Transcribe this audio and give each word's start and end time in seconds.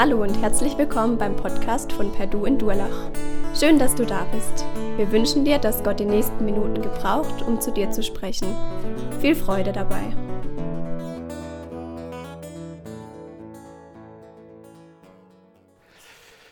Hallo 0.00 0.22
und 0.22 0.40
herzlich 0.40 0.78
willkommen 0.78 1.18
beim 1.18 1.34
Podcast 1.34 1.92
von 1.92 2.12
Perdu 2.12 2.44
in 2.44 2.56
Durlach. 2.56 3.10
Schön, 3.58 3.80
dass 3.80 3.96
du 3.96 4.06
da 4.06 4.24
bist. 4.32 4.64
Wir 4.96 5.10
wünschen 5.10 5.44
dir, 5.44 5.58
dass 5.58 5.82
Gott 5.82 5.98
die 5.98 6.04
nächsten 6.04 6.44
Minuten 6.44 6.82
gebraucht, 6.82 7.42
um 7.42 7.60
zu 7.60 7.72
dir 7.72 7.90
zu 7.90 8.04
sprechen. 8.04 8.54
Viel 9.20 9.34
Freude 9.34 9.72
dabei. 9.72 10.14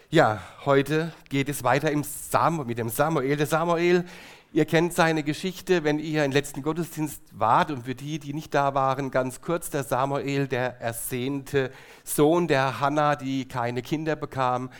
Ja, 0.08 0.40
heute 0.64 1.12
geht 1.28 1.48
es 1.48 1.64
weiter 1.64 1.90
mit 1.90 2.78
dem 2.78 2.88
Samuel. 2.88 3.36
Der 3.36 3.46
Samuel 3.46 4.04
Ihr 4.52 4.64
kennt 4.64 4.94
seine 4.94 5.22
Geschichte, 5.22 5.84
wenn 5.84 5.98
ihr 5.98 6.24
im 6.24 6.32
letzten 6.32 6.62
Gottesdienst 6.62 7.20
wart 7.32 7.70
und 7.70 7.84
für 7.84 7.94
die, 7.94 8.18
die 8.18 8.32
nicht 8.32 8.54
da 8.54 8.72
waren, 8.72 9.10
ganz 9.10 9.42
kurz, 9.42 9.68
der 9.68 9.84
Samuel, 9.84 10.46
der 10.48 10.80
ersehnte 10.80 11.70
Sohn 12.04 12.48
der 12.48 12.80
Hannah, 12.80 13.16
die 13.16 13.46
keine 13.46 13.82
Kinder 13.82 14.16
bekam 14.16 14.70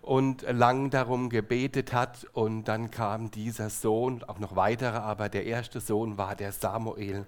und 0.00 0.42
lang 0.50 0.88
darum 0.88 1.28
gebetet 1.28 1.92
hat 1.92 2.26
und 2.32 2.64
dann 2.64 2.90
kam 2.90 3.30
dieser 3.30 3.68
Sohn, 3.68 4.22
auch 4.22 4.38
noch 4.38 4.56
weitere, 4.56 4.96
aber 4.96 5.28
der 5.28 5.44
erste 5.44 5.80
Sohn 5.80 6.16
war 6.16 6.34
der 6.34 6.52
Samuel, 6.52 7.26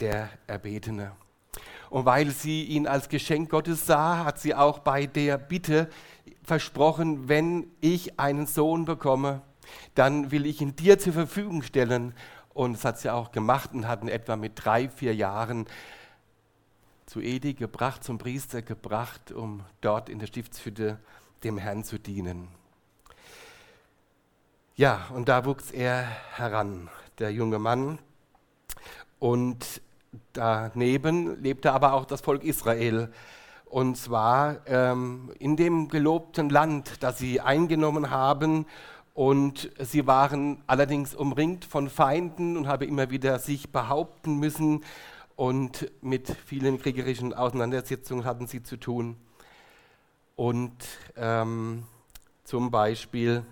der 0.00 0.28
Erbetene. 0.48 1.12
Und 1.90 2.04
weil 2.04 2.30
sie 2.30 2.64
ihn 2.64 2.86
als 2.86 3.08
Geschenk 3.08 3.50
Gottes 3.50 3.86
sah, 3.86 4.24
hat 4.24 4.38
sie 4.38 4.54
auch 4.54 4.80
bei 4.80 5.06
der 5.06 5.38
Bitte 5.38 5.88
versprochen, 6.42 7.28
wenn 7.28 7.70
ich 7.80 8.18
einen 8.18 8.46
Sohn 8.46 8.84
bekomme, 8.84 9.42
dann 9.94 10.30
will 10.30 10.46
ich 10.46 10.60
ihn 10.60 10.76
dir 10.76 10.98
zur 10.98 11.12
Verfügung 11.12 11.62
stellen. 11.62 12.14
Und 12.54 12.74
das 12.74 12.84
hat 12.84 12.98
sie 12.98 13.12
auch 13.12 13.32
gemacht 13.32 13.70
und 13.72 13.86
hat 13.86 14.02
ihn 14.02 14.08
etwa 14.08 14.36
mit 14.36 14.52
drei, 14.56 14.88
vier 14.88 15.14
Jahren 15.14 15.66
zu 17.06 17.20
Edi 17.20 17.54
gebracht, 17.54 18.04
zum 18.04 18.18
Priester 18.18 18.62
gebracht, 18.62 19.32
um 19.32 19.64
dort 19.80 20.08
in 20.08 20.18
der 20.18 20.26
Stiftshütte 20.26 20.98
dem 21.44 21.56
Herrn 21.56 21.84
zu 21.84 21.98
dienen. 21.98 22.48
Ja, 24.76 25.08
und 25.14 25.28
da 25.28 25.44
wuchs 25.44 25.70
er 25.70 26.06
heran, 26.36 26.88
der 27.18 27.32
junge 27.32 27.58
Mann. 27.58 27.98
Und 29.18 29.80
daneben 30.32 31.42
lebte 31.42 31.72
aber 31.72 31.92
auch 31.92 32.04
das 32.04 32.20
Volk 32.20 32.44
Israel. 32.44 33.10
Und 33.66 33.96
zwar 33.96 34.66
ähm, 34.66 35.30
in 35.38 35.56
dem 35.56 35.88
gelobten 35.88 36.48
Land, 36.48 37.02
das 37.02 37.18
sie 37.18 37.40
eingenommen 37.40 38.10
haben 38.10 38.66
und 39.18 39.70
sie 39.80 40.06
waren 40.06 40.62
allerdings 40.68 41.14
umringt 41.14 41.64
von 41.64 41.90
Feinden 41.90 42.56
und 42.56 42.68
haben 42.68 42.88
immer 42.88 43.10
wieder 43.10 43.38
sich 43.40 43.70
behaupten 43.70 44.36
müssen. 44.36 44.84
Und 45.34 45.90
mit 46.00 46.36
vielen 46.46 46.80
kriegerischen 46.80 47.34
Auseinandersetzungen 47.34 48.24
hatten 48.24 48.46
sie 48.46 48.62
zu 48.62 48.76
tun. 48.76 49.16
Und 50.36 50.72
ähm, 51.16 51.82
zum 52.44 52.70
Beispiel 52.70 53.44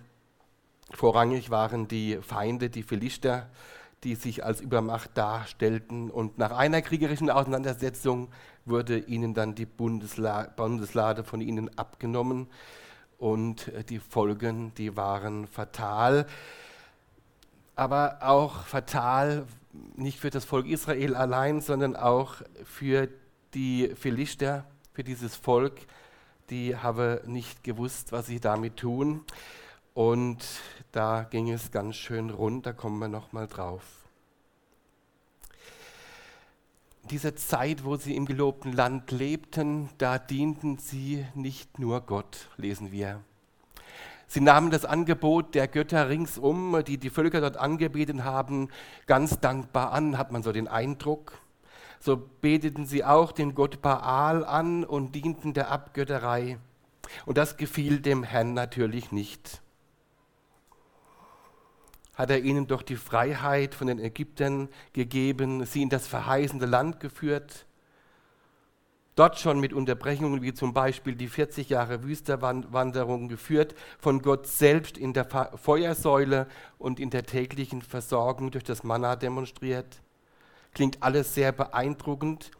vorrangig 0.92 1.50
waren 1.50 1.88
die 1.88 2.18
Feinde, 2.22 2.70
die 2.70 2.84
Philister, 2.84 3.50
die 4.06 4.14
sich 4.14 4.44
als 4.44 4.60
Übermacht 4.60 5.18
darstellten. 5.18 6.10
Und 6.10 6.38
nach 6.38 6.52
einer 6.52 6.80
kriegerischen 6.80 7.28
Auseinandersetzung 7.28 8.28
wurde 8.64 8.98
ihnen 8.98 9.34
dann 9.34 9.56
die 9.56 9.66
Bundesla 9.66 10.44
Bundeslade 10.44 11.24
von 11.24 11.40
ihnen 11.40 11.76
abgenommen 11.76 12.46
und 13.18 13.66
äh, 13.68 13.82
die 13.82 13.98
Folgen, 13.98 14.72
die 14.74 14.96
waren 14.96 15.48
fatal. 15.48 16.26
Aber 17.74 18.18
auch 18.20 18.62
fatal 18.62 19.44
nicht 19.96 20.20
für 20.20 20.30
das 20.30 20.44
Volk 20.44 20.66
Israel 20.66 21.16
allein, 21.16 21.60
sondern 21.60 21.96
auch 21.96 22.36
für 22.62 23.08
die 23.54 23.90
Philister, 23.96 24.66
für 24.92 25.02
dieses 25.02 25.34
Volk. 25.34 25.80
Die 26.48 26.76
haben 26.76 27.18
nicht 27.26 27.64
gewusst, 27.64 28.12
was 28.12 28.26
sie 28.26 28.38
damit 28.38 28.76
tun. 28.76 29.24
Und 29.94 30.44
da 30.96 31.24
ging 31.24 31.50
es 31.50 31.70
ganz 31.70 31.96
schön 31.96 32.30
rund, 32.30 32.66
da 32.66 32.72
kommen 32.72 32.98
wir 32.98 33.08
nochmal 33.08 33.46
drauf 33.46 33.82
dieser 37.06 37.36
Zeit, 37.36 37.84
wo 37.84 37.96
sie 37.96 38.16
im 38.16 38.26
gelobten 38.26 38.72
Land 38.72 39.10
lebten, 39.10 39.88
da 39.98 40.18
dienten 40.18 40.78
sie 40.78 41.24
nicht 41.34 41.78
nur 41.78 42.00
Gott, 42.00 42.48
lesen 42.56 42.92
wir. 42.92 43.20
Sie 44.26 44.40
nahmen 44.40 44.70
das 44.70 44.84
Angebot 44.84 45.54
der 45.54 45.68
Götter 45.68 46.08
ringsum, 46.08 46.82
die 46.84 46.98
die 46.98 47.10
Völker 47.10 47.40
dort 47.40 47.56
angebetet 47.56 48.24
haben, 48.24 48.68
ganz 49.06 49.38
dankbar 49.38 49.92
an, 49.92 50.18
hat 50.18 50.32
man 50.32 50.42
so 50.42 50.50
den 50.50 50.66
Eindruck. 50.66 51.38
So 52.00 52.16
beteten 52.40 52.86
sie 52.86 53.04
auch 53.04 53.32
den 53.32 53.54
Gott 53.54 53.82
Baal 53.82 54.44
an 54.44 54.84
und 54.84 55.14
dienten 55.14 55.54
der 55.54 55.70
Abgötterei. 55.70 56.58
Und 57.24 57.38
das 57.38 57.56
gefiel 57.56 58.00
dem 58.00 58.24
Herrn 58.24 58.52
natürlich 58.52 59.12
nicht 59.12 59.62
hat 62.16 62.30
er 62.30 62.40
ihnen 62.40 62.66
doch 62.66 62.82
die 62.82 62.96
Freiheit 62.96 63.74
von 63.74 63.86
den 63.86 64.00
Ägyptern 64.00 64.68
gegeben, 64.94 65.64
sie 65.66 65.82
in 65.82 65.90
das 65.90 66.08
verheißende 66.08 66.66
Land 66.66 66.98
geführt. 66.98 67.66
Dort 69.16 69.38
schon 69.38 69.60
mit 69.60 69.72
Unterbrechungen 69.72 70.42
wie 70.42 70.52
zum 70.52 70.74
Beispiel 70.74 71.14
die 71.14 71.28
40 71.28 71.70
Jahre 71.70 72.02
Wüsterwanderung 72.02 73.28
geführt, 73.28 73.74
von 73.98 74.20
Gott 74.20 74.46
selbst 74.46 74.98
in 74.98 75.12
der 75.12 75.26
Feuersäule 75.56 76.46
und 76.78 77.00
in 77.00 77.10
der 77.10 77.24
täglichen 77.24 77.80
Versorgung 77.80 78.50
durch 78.50 78.64
das 78.64 78.82
Manna 78.82 79.16
demonstriert. 79.16 80.02
Klingt 80.74 81.02
alles 81.02 81.34
sehr 81.34 81.52
beeindruckend. 81.52 82.50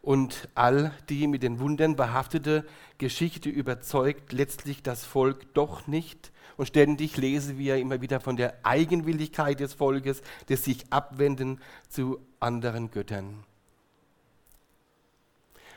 Und 0.00 0.48
all 0.54 0.92
die 1.08 1.26
mit 1.26 1.42
den 1.42 1.58
Wundern 1.58 1.96
behaftete 1.96 2.64
Geschichte 2.98 3.48
überzeugt 3.48 4.32
letztlich 4.32 4.82
das 4.82 5.04
Volk 5.04 5.52
doch 5.54 5.86
nicht, 5.86 6.32
und 6.58 6.66
ständig 6.66 7.16
lesen 7.16 7.56
wir 7.56 7.76
immer 7.76 8.00
wieder 8.00 8.18
von 8.18 8.36
der 8.36 8.58
Eigenwilligkeit 8.64 9.60
des 9.60 9.74
Volkes, 9.74 10.22
des 10.48 10.64
sich 10.64 10.92
abwenden 10.92 11.60
zu 11.88 12.18
anderen 12.40 12.90
Göttern. 12.90 13.44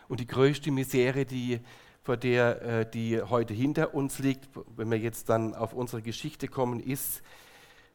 Und 0.08 0.20
die 0.20 0.28
größte 0.28 0.72
Misere, 0.72 1.26
die, 1.26 1.60
vor 2.02 2.18
der 2.18 2.62
äh, 2.64 2.90
die 2.90 3.22
heute 3.22 3.54
hinter 3.54 3.94
uns 3.94 4.18
liegt, 4.18 4.50
wenn 4.76 4.90
wir 4.90 4.98
jetzt 4.98 5.30
dann 5.30 5.54
auf 5.54 5.74
unsere 5.74 6.02
Geschichte 6.02 6.48
kommen, 6.48 6.80
ist, 6.80 7.22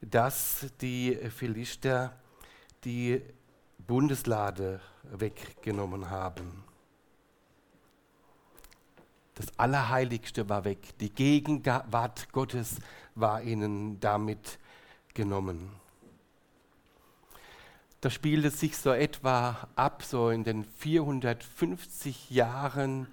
dass 0.01 0.67
die 0.81 1.17
Philister 1.37 2.17
die 2.85 3.21
Bundeslade 3.87 4.81
weggenommen 5.05 6.11
haben. 6.11 6.65
Das 9.37 9.47
Allerheiligste 9.59 10.49
war 10.49 10.65
weg. 10.65 10.99
Die 10.99 11.11
Gegenwart 11.11 12.33
Gottes 12.33 12.79
war 13.15 13.43
ihnen 13.43 14.01
damit 14.01 14.59
genommen. 15.15 15.71
Da 18.01 18.11
spielt 18.11 18.45
es 18.45 18.61
sich 18.61 18.77
so 18.79 18.93
etwa 18.93 19.69
ab, 19.75 20.03
so 20.03 20.31
in 20.31 20.45
den 20.45 20.65
450 20.65 22.31
Jahren, 22.31 23.09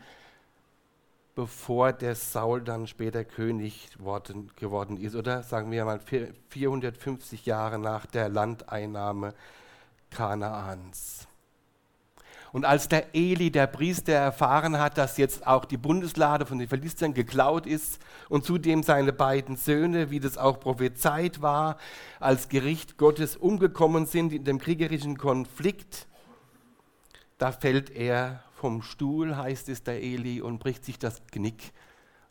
bevor 1.35 1.94
der 1.94 2.16
Saul 2.16 2.62
dann 2.62 2.88
später 2.88 3.25
König 3.25 3.89
worden, 4.00 4.51
geworden 4.56 4.97
ist. 4.97 5.16
Oder 5.16 5.44
sagen 5.44 5.72
wir 5.72 5.83
mal 5.83 6.00
450 6.50 7.45
Jahre 7.45 7.79
nach 7.79 8.06
der 8.06 8.29
Landeinnahme 8.29 9.33
Kanaans. 10.13 11.28
Und 12.53 12.66
als 12.66 12.88
der 12.88 13.16
Eli, 13.16 13.50
der 13.50 13.66
Priester, 13.66 14.13
erfahren 14.13 14.78
hat, 14.78 15.00
dass 15.00 15.18
jetzt 15.18 15.47
auch 15.47 15.66
die 15.66 15.78
Bundeslade 15.78 16.46
von 16.46 16.59
den 16.59 16.69
Philistern 16.69 17.16
geklaut 17.16 17.66
ist 17.66 18.00
und 18.29 18.46
zudem 18.46 18.84
seine 18.84 19.12
beiden 19.12 19.57
Söhne, 19.57 20.12
wie 20.12 20.19
das 20.19 20.38
auch 20.38 20.60
prophezeit 20.60 21.42
war, 21.42 21.77
als 22.19 22.50
Gericht 22.50 22.98
Gottes 22.98 23.36
umgekommen 23.36 24.06
sind 24.06 24.31
in 24.31 24.44
dem 24.44 24.60
kriegerischen 24.60 25.18
Konflikt, 25.18 26.07
da 27.39 27.51
fällt 27.51 27.89
er 27.89 28.44
vom 28.54 28.83
Stuhl, 28.83 29.36
heißt 29.36 29.68
es 29.69 29.83
der 29.83 30.01
Eli, 30.01 30.39
und 30.39 30.59
bricht 30.59 30.86
sich 30.86 31.00
das 31.00 31.21
Knick 31.31 31.74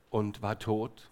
und 0.08 0.40
war 0.40 0.58
tot. 0.58 1.11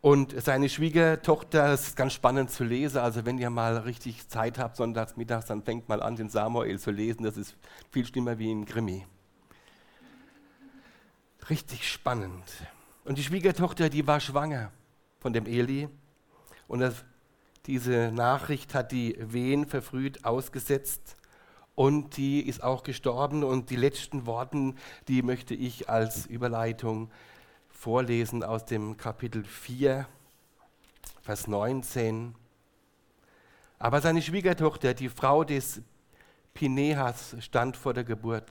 Und 0.00 0.40
seine 0.40 0.68
Schwiegertochter, 0.68 1.68
das 1.68 1.88
ist 1.88 1.96
ganz 1.96 2.12
spannend 2.12 2.50
zu 2.50 2.62
lesen, 2.62 2.98
also 2.98 3.26
wenn 3.26 3.36
ihr 3.38 3.50
mal 3.50 3.78
richtig 3.78 4.28
Zeit 4.28 4.56
habt, 4.58 4.76
sonntags 4.76 5.16
mittags, 5.16 5.46
dann 5.46 5.62
fängt 5.62 5.88
mal 5.88 6.02
an, 6.02 6.14
den 6.14 6.28
Samuel 6.28 6.78
zu 6.78 6.92
lesen, 6.92 7.24
das 7.24 7.36
ist 7.36 7.56
viel 7.90 8.06
schlimmer 8.06 8.38
wie 8.38 8.52
ein 8.52 8.64
Krimi. 8.64 9.04
Richtig 11.50 11.90
spannend. 11.90 12.44
Und 13.04 13.18
die 13.18 13.24
Schwiegertochter, 13.24 13.88
die 13.88 14.06
war 14.06 14.20
schwanger 14.20 14.70
von 15.18 15.32
dem 15.32 15.46
Eli. 15.46 15.88
Und 16.68 16.80
das, 16.80 17.04
diese 17.66 18.12
Nachricht 18.12 18.74
hat 18.74 18.92
die 18.92 19.16
Wehen 19.18 19.66
verfrüht 19.66 20.24
ausgesetzt. 20.24 21.16
Und 21.74 22.16
die 22.16 22.46
ist 22.46 22.62
auch 22.62 22.82
gestorben. 22.82 23.44
Und 23.44 23.70
die 23.70 23.76
letzten 23.76 24.26
Worte, 24.26 24.74
die 25.08 25.22
möchte 25.22 25.54
ich 25.54 25.88
als 25.88 26.26
Überleitung 26.26 27.10
vorlesen 27.78 28.42
aus 28.42 28.64
dem 28.64 28.96
Kapitel 28.96 29.44
4, 29.44 30.04
Vers 31.22 31.46
19. 31.46 32.34
Aber 33.78 34.00
seine 34.00 34.20
Schwiegertochter, 34.20 34.94
die 34.94 35.08
Frau 35.08 35.44
des 35.44 35.80
Pinehas, 36.54 37.36
stand 37.38 37.76
vor 37.76 37.94
der 37.94 38.02
Geburt. 38.02 38.50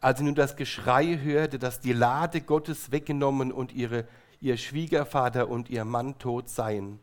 als 0.00 0.18
sie 0.18 0.24
nun 0.24 0.34
das 0.34 0.56
Geschrei 0.56 1.18
hörte, 1.22 1.58
dass 1.58 1.80
die 1.80 1.92
Lade 1.92 2.40
Gottes 2.40 2.90
weggenommen 2.90 3.52
und 3.52 3.72
ihre, 3.72 4.06
ihr 4.40 4.56
Schwiegervater 4.56 5.48
und 5.48 5.68
ihr 5.68 5.84
Mann 5.84 6.18
tot 6.18 6.48
seien. 6.48 7.00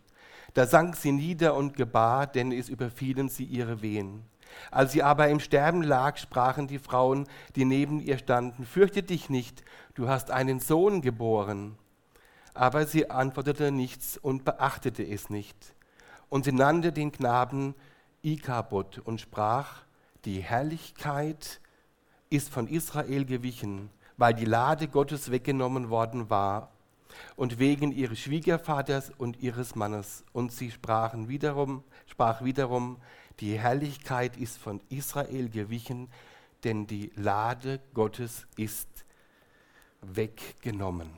Da 0.56 0.66
sank 0.66 0.96
sie 0.96 1.12
nieder 1.12 1.56
und 1.56 1.78
gebar, 1.78 2.26
denn 2.26 2.52
es 2.52 2.70
überfielen 2.70 3.30
sie 3.30 3.46
ihre 3.46 3.84
Wehen. 3.84 4.24
Als 4.70 4.92
sie 4.92 5.04
aber 5.04 5.30
im 5.30 5.40
Sterben 5.40 5.84
lag, 5.84 6.18
sprachen 6.18 6.68
die 6.68 6.80
Frauen, 6.80 7.28
die 7.56 7.66
neben 7.66 8.00
ihr 8.00 8.18
standen, 8.18 8.66
Fürchte 8.66 9.04
dich 9.04 9.30
nicht, 9.30 9.64
du 9.96 10.08
hast 10.08 10.32
einen 10.32 10.60
Sohn 10.60 11.02
geboren. 11.02 11.78
Aber 12.54 12.86
sie 12.86 13.10
antwortete 13.10 13.72
nichts 13.72 14.18
und 14.18 14.46
beachtete 14.46 15.04
es 15.04 15.30
nicht. 15.30 15.76
Und 16.30 16.46
sie 16.46 16.52
nannte 16.52 16.92
den 16.92 17.12
Knaben 17.12 17.76
Ikabod 18.24 19.00
und 19.00 19.20
sprach, 19.20 19.84
die 20.26 20.42
Herrlichkeit 20.42 21.60
ist 22.30 22.50
von 22.50 22.68
Israel 22.68 23.26
gewichen, 23.26 23.90
weil 24.18 24.34
die 24.34 24.46
Lade 24.46 24.88
Gottes 24.88 25.32
weggenommen 25.32 25.90
worden 25.90 26.30
war 26.30 26.72
und 27.36 27.60
wegen 27.60 27.92
ihres 27.92 28.20
Schwiegervaters 28.20 29.12
und 29.18 29.42
ihres 29.42 29.76
Mannes. 29.76 30.24
Und 30.32 30.52
sie 30.52 30.72
sprachen 30.72 31.28
wiederum, 31.28 31.84
sprach 32.06 32.44
wiederum, 32.44 32.98
die 33.40 33.58
Herrlichkeit 33.58 34.38
ist 34.38 34.58
von 34.58 34.82
Israel 34.90 35.50
gewichen, 35.50 36.10
denn 36.64 36.88
die 36.88 37.12
Lade 37.16 37.80
Gottes 37.94 38.46
ist 38.58 38.88
weggenommen. 40.02 41.10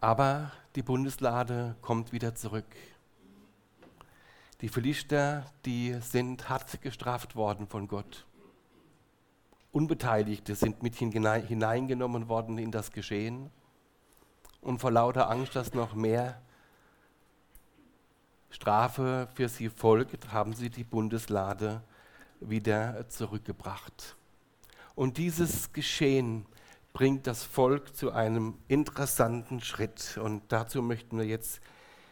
Aber 0.00 0.52
die 0.76 0.82
Bundeslade 0.82 1.74
kommt 1.80 2.12
wieder 2.12 2.34
zurück. 2.34 2.76
Die 4.60 4.68
Philister, 4.68 5.44
die 5.64 5.94
sind 6.00 6.48
hart 6.48 6.80
gestraft 6.82 7.36
worden 7.36 7.66
von 7.68 7.88
Gott. 7.88 8.26
Unbeteiligte 9.72 10.54
sind 10.54 10.82
mit 10.82 10.96
hineingenommen 10.96 12.28
worden 12.28 12.58
in 12.58 12.70
das 12.70 12.92
Geschehen. 12.92 13.50
Und 14.60 14.80
vor 14.80 14.90
lauter 14.90 15.30
Angst, 15.30 15.54
dass 15.54 15.74
noch 15.74 15.94
mehr 15.94 16.40
Strafe 18.50 19.28
für 19.34 19.48
sie 19.48 19.68
folgt, 19.68 20.32
haben 20.32 20.54
sie 20.54 20.70
die 20.70 20.84
Bundeslade 20.84 21.82
wieder 22.40 23.08
zurückgebracht. 23.08 24.16
Und 24.94 25.18
dieses 25.18 25.72
Geschehen 25.72 26.46
bringt 26.92 27.26
das 27.26 27.44
Volk 27.44 27.94
zu 27.94 28.12
einem 28.12 28.54
interessanten 28.66 29.60
Schritt. 29.60 30.18
Und 30.22 30.42
dazu 30.48 30.82
möchten 30.82 31.18
wir 31.18 31.26
jetzt 31.26 31.60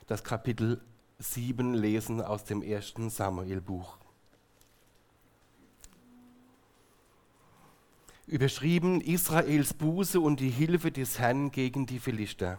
das 0.07 0.23
Kapitel 0.23 0.81
7 1.19 1.75
lesen 1.75 2.21
aus 2.21 2.45
dem 2.45 2.63
ersten 2.63 3.11
Samuelbuch. 3.11 3.99
Überschrieben 8.27 9.01
Israels 9.01 9.73
Buße 9.73 10.21
und 10.21 10.41
die 10.41 10.51
Hilfe 10.51 10.93
des 10.93 11.19
Herrn 11.19 11.51
gegen 11.51 11.87
die 11.87 11.99
Philister. 11.99 12.59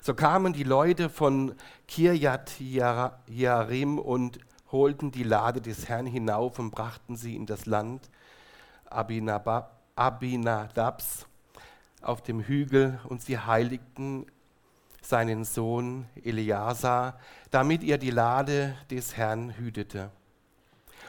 So 0.00 0.14
kamen 0.14 0.52
die 0.52 0.64
Leute 0.64 1.08
von 1.08 1.54
Kirjat 1.88 2.60
Jarim 2.60 3.98
und 3.98 4.38
holten 4.70 5.10
die 5.10 5.22
Lade 5.22 5.60
des 5.60 5.88
Herrn 5.88 6.06
hinauf 6.06 6.58
und 6.58 6.70
brachten 6.70 7.16
sie 7.16 7.36
in 7.36 7.46
das 7.46 7.66
Land 7.66 8.10
Abinadabs 8.86 9.66
auf 12.02 12.22
dem 12.22 12.40
Hügel 12.40 13.00
und 13.08 13.22
sie 13.22 13.38
heiligten 13.38 14.26
seinen 15.00 15.44
Sohn 15.44 16.06
Eleazar, 16.22 17.18
damit 17.50 17.84
er 17.84 17.98
die 17.98 18.10
Lade 18.10 18.76
des 18.90 19.16
Herrn 19.16 19.56
hütete. 19.56 20.10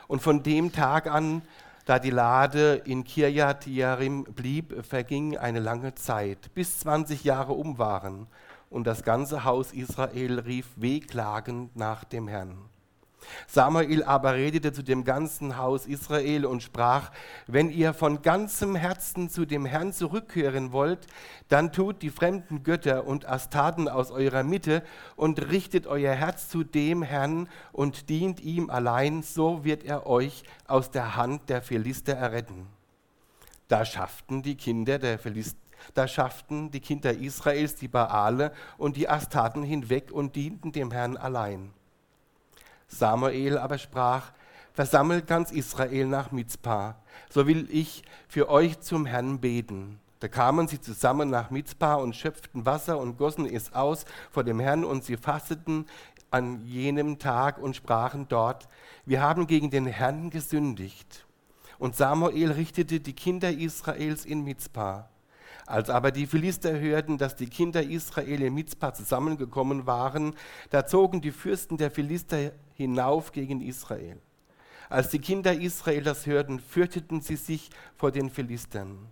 Und 0.08 0.22
von 0.22 0.44
dem 0.44 0.72
Tag 0.72 1.08
an, 1.08 1.42
da 1.86 2.00
die 2.00 2.12
Lade 2.12 2.82
in 2.86 3.04
Kirjat 3.04 3.68
Jarim 3.68 4.24
blieb, 4.24 4.86
verging 4.86 5.38
eine 5.38 5.60
lange 5.60 5.96
Zeit, 5.96 6.54
bis 6.54 6.80
20 6.80 7.24
Jahre 7.24 7.54
um 7.54 7.78
waren 7.78 8.28
und 8.70 8.86
das 8.88 9.04
ganze 9.04 9.44
Haus 9.44 9.74
Israel 9.74 10.40
rief 10.40 10.68
wehklagend 10.76 11.76
nach 11.76 12.04
dem 12.04 12.28
Herrn. 12.28 12.58
Samuel 13.48 14.04
aber 14.04 14.36
redete 14.36 14.74
zu 14.74 14.84
dem 14.84 15.04
ganzen 15.04 15.58
Haus 15.58 15.86
Israel 15.86 16.46
und 16.46 16.64
sprach, 16.64 17.12
wenn 17.48 17.70
ihr 17.70 17.94
von 17.94 18.22
ganzem 18.22 18.76
Herzen 18.76 19.30
zu 19.30 19.46
dem 19.46 19.66
Herrn 19.66 19.94
zurückkehren 19.94 20.72
wollt, 20.72 21.08
dann 21.50 21.72
tut 21.72 22.02
die 22.02 22.10
fremden 22.10 22.64
Götter 22.64 23.06
und 23.06 23.28
Astaten 23.28 23.88
aus 23.88 24.12
eurer 24.12 24.44
Mitte 24.44 24.84
und 25.16 25.50
richtet 25.50 25.88
euer 25.88 26.14
Herz 26.14 26.50
zu 26.50 26.64
dem 26.64 27.04
Herrn 27.04 27.50
und 27.72 28.10
dient 28.10 28.42
ihm 28.42 28.70
allein, 28.70 29.24
so 29.24 29.64
wird 29.64 29.84
er 29.84 30.08
euch 30.08 30.44
aus 30.68 30.92
der 30.92 31.16
Hand 31.16 31.50
der 31.50 31.62
Philister 31.62 32.14
erretten. 32.14 32.68
Da 33.68 33.84
schafften 33.84 34.44
die 34.44 34.56
Kinder 34.56 35.00
der 35.00 35.18
Philister 35.18 35.65
da 35.94 36.08
schafften 36.08 36.72
die 36.72 36.80
Kinder 36.80 37.14
Israels 37.14 37.76
die 37.76 37.88
Baale 37.88 38.52
und 38.78 38.98
die 38.98 39.10
Astaten 39.10 39.64
hinweg 39.64 40.12
und 40.12 40.36
dienten 40.36 40.72
dem 40.72 40.92
Herrn 40.92 41.18
allein. 41.18 41.74
Samuel 42.88 43.58
aber 43.58 43.78
sprach, 43.78 44.32
versammelt 44.74 45.26
ganz 45.28 45.52
Israel 45.52 46.06
nach 46.06 46.32
Mizpah, 46.32 46.96
so 47.30 47.48
will 47.48 47.68
ich 47.72 48.04
für 48.28 48.50
euch 48.50 48.80
zum 48.82 49.06
Herrn 49.06 49.40
beten. 49.40 50.00
Da 50.20 50.28
kamen 50.28 50.68
sie 50.68 50.82
zusammen 50.82 51.30
nach 51.30 51.50
Mizpah 51.50 51.96
und 51.96 52.16
schöpften 52.16 52.66
Wasser 52.66 52.98
und 53.00 53.18
gossen 53.18 53.46
es 53.46 53.74
aus 53.74 54.06
vor 54.32 54.44
dem 54.44 54.60
Herrn 54.60 54.84
und 54.84 55.04
sie 55.04 55.18
fasteten 55.18 55.86
an 56.32 56.66
jenem 56.66 57.20
Tag 57.20 57.58
und 57.58 57.76
sprachen 57.76 58.28
dort, 58.28 58.68
wir 59.06 59.22
haben 59.22 59.48
gegen 59.48 59.70
den 59.70 59.86
Herrn 59.86 60.30
gesündigt. 60.30 61.26
Und 61.78 61.96
Samuel 61.96 62.52
richtete 62.52 63.00
die 63.00 63.14
Kinder 63.14 63.52
Israels 63.52 64.26
in 64.26 64.44
Mizpah. 64.44 65.10
Als 65.66 65.90
aber 65.90 66.12
die 66.12 66.28
Philister 66.28 66.80
hörten, 66.80 67.18
dass 67.18 67.36
die 67.36 67.48
Kinder 67.48 67.82
Israel 67.82 68.44
in 68.44 68.54
Mizpah 68.54 68.94
zusammengekommen 68.94 69.88
waren, 69.88 70.36
da 70.70 70.86
zogen 70.86 71.22
die 71.22 71.32
Fürsten 71.32 71.78
der 71.78 71.90
Philister 71.90 72.52
hinauf 72.76 73.32
gegen 73.32 73.62
Israel. 73.62 74.20
Als 74.90 75.10
die 75.10 75.20
Kinder 75.20 75.54
Israel 75.54 76.04
das 76.04 76.28
hörten, 76.28 76.60
fürchteten 76.60 77.22
sie 77.22 77.36
sich 77.36 77.72
vor 77.98 78.12
den 78.12 78.30
Philistern. 78.30 79.08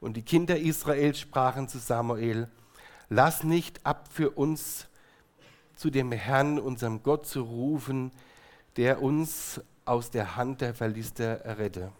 Und 0.00 0.16
die 0.16 0.22
Kinder 0.22 0.58
Israel 0.58 1.14
sprachen 1.14 1.68
zu 1.68 1.78
Samuel, 1.78 2.48
lass 3.08 3.44
nicht 3.44 3.86
ab 3.86 4.08
für 4.10 4.30
uns 4.30 4.88
zu 5.76 5.90
dem 5.90 6.10
Herrn, 6.10 6.58
unserem 6.58 7.04
Gott, 7.04 7.26
zu 7.26 7.42
rufen, 7.42 8.10
der 8.76 9.00
uns 9.00 9.60
aus 9.84 10.10
der 10.10 10.34
Hand 10.34 10.60
der 10.60 10.74
Philister 10.74 11.42
errette. 11.44 11.92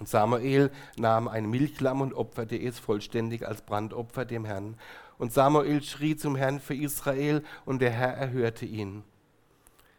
Und 0.00 0.08
Samuel 0.08 0.70
nahm 0.96 1.28
ein 1.28 1.48
Milchlamm 1.50 2.00
und 2.00 2.14
opferte 2.14 2.56
es 2.56 2.78
vollständig 2.78 3.46
als 3.46 3.60
Brandopfer 3.60 4.24
dem 4.24 4.46
Herrn. 4.46 4.76
Und 5.18 5.34
Samuel 5.34 5.82
schrie 5.82 6.16
zum 6.16 6.36
Herrn 6.36 6.58
für 6.58 6.74
Israel 6.74 7.44
und 7.66 7.82
der 7.82 7.90
Herr 7.90 8.14
erhörte 8.14 8.64
ihn. 8.64 9.04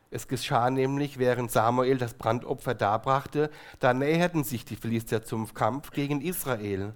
Es 0.10 0.27
geschah 0.27 0.72
nämlich, 0.72 1.20
während 1.20 1.51
Samuel 1.51 2.00
das 2.00 2.15
Brandopfer 2.15 2.74
darbrachte, 2.74 3.51
da 3.79 3.93
näherten 3.93 4.43
sich 4.43 4.65
die 4.65 4.75
Philister 4.75 5.24
zum 5.24 5.53
Kampf 5.53 5.91
gegen 5.91 6.20
Israel. 6.20 6.96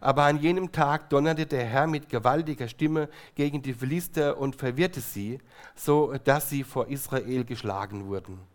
Aber 0.00 0.22
an 0.22 0.38
jenem 0.38 0.70
Tag 0.70 1.10
donnerte 1.10 1.46
der 1.46 1.64
Herr 1.64 1.88
mit 1.88 2.08
gewaltiger 2.08 2.68
Stimme 2.68 3.08
gegen 3.34 3.62
die 3.62 3.74
Philister 3.74 4.38
und 4.38 4.54
verwirrte 4.54 5.00
sie, 5.00 5.40
so 5.74 6.14
dass 6.22 6.50
sie 6.50 6.62
vor 6.62 6.86
Israel 6.86 7.44
geschlagen 7.44 8.06
wurden. 8.06 8.53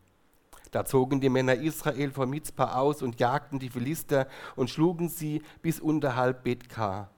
Da 0.71 0.85
zogen 0.85 1.19
die 1.19 1.29
Männer 1.29 1.55
Israel 1.55 2.11
vor 2.11 2.25
Mizpah 2.25 2.75
aus 2.75 3.01
und 3.01 3.19
jagten 3.19 3.59
die 3.59 3.69
Philister 3.69 4.27
und 4.55 4.69
schlugen 4.69 5.09
sie 5.09 5.41
bis 5.61 5.79
unterhalb 5.79 6.43
Bethkar. 6.43 7.09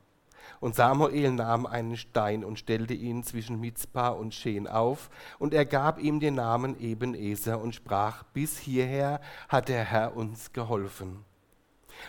Und 0.60 0.76
Samuel 0.76 1.32
nahm 1.32 1.66
einen 1.66 1.98
Stein 1.98 2.44
und 2.44 2.60
stellte 2.60 2.94
ihn 2.94 3.24
zwischen 3.24 3.60
Mizpah 3.60 4.10
und 4.10 4.34
Shen 4.34 4.68
auf, 4.68 5.10
und 5.40 5.54
er 5.54 5.66
gab 5.66 6.00
ihm 6.00 6.20
den 6.20 6.36
Namen 6.36 6.80
Ebenezer 6.80 7.60
und 7.60 7.76
sprach, 7.76 8.24
bis 8.24 8.58
hierher 8.58 9.22
hat 9.50 9.70
der 9.70 9.84
Herr 9.84 10.16
uns 10.16 10.54
geholfen. 10.54 11.26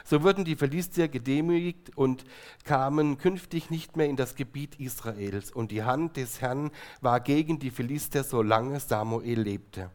So 0.04 0.22
wurden 0.22 0.44
die 0.44 0.56
Philister 0.56 1.08
gedemütigt 1.08 1.96
und 1.96 2.24
kamen 2.64 3.18
künftig 3.18 3.70
nicht 3.70 3.96
mehr 3.96 4.06
in 4.06 4.16
das 4.16 4.34
Gebiet 4.34 4.78
Israels, 4.78 5.50
und 5.50 5.70
die 5.70 5.82
Hand 5.82 6.16
des 6.16 6.40
Herrn 6.40 6.70
war 7.00 7.20
gegen 7.20 7.58
die 7.58 7.70
Philister, 7.70 8.24
solange 8.24 8.80
Samuel 8.80 9.40
lebte. 9.40 9.90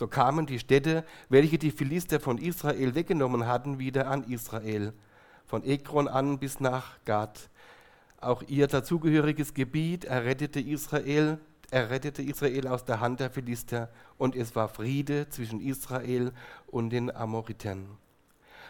So 0.00 0.08
kamen 0.08 0.46
die 0.46 0.58
Städte, 0.58 1.04
welche 1.28 1.58
die 1.58 1.70
Philister 1.70 2.20
von 2.20 2.38
Israel 2.38 2.94
weggenommen 2.94 3.46
hatten, 3.46 3.78
wieder 3.78 4.06
an 4.06 4.24
Israel, 4.24 4.94
von 5.44 5.62
Ekron 5.62 6.08
an 6.08 6.38
bis 6.38 6.58
nach 6.58 7.04
Gad. 7.04 7.50
Auch 8.18 8.42
ihr 8.48 8.66
dazugehöriges 8.66 9.52
Gebiet 9.52 10.06
errettete 10.06 10.58
Israel, 10.58 11.38
errettete 11.70 12.22
Israel 12.22 12.66
aus 12.66 12.86
der 12.86 13.00
Hand 13.00 13.20
der 13.20 13.28
Philister 13.28 13.90
und 14.16 14.34
es 14.36 14.56
war 14.56 14.68
Friede 14.68 15.28
zwischen 15.28 15.60
Israel 15.60 16.32
und 16.68 16.88
den 16.88 17.14
Amoritern. 17.14 17.86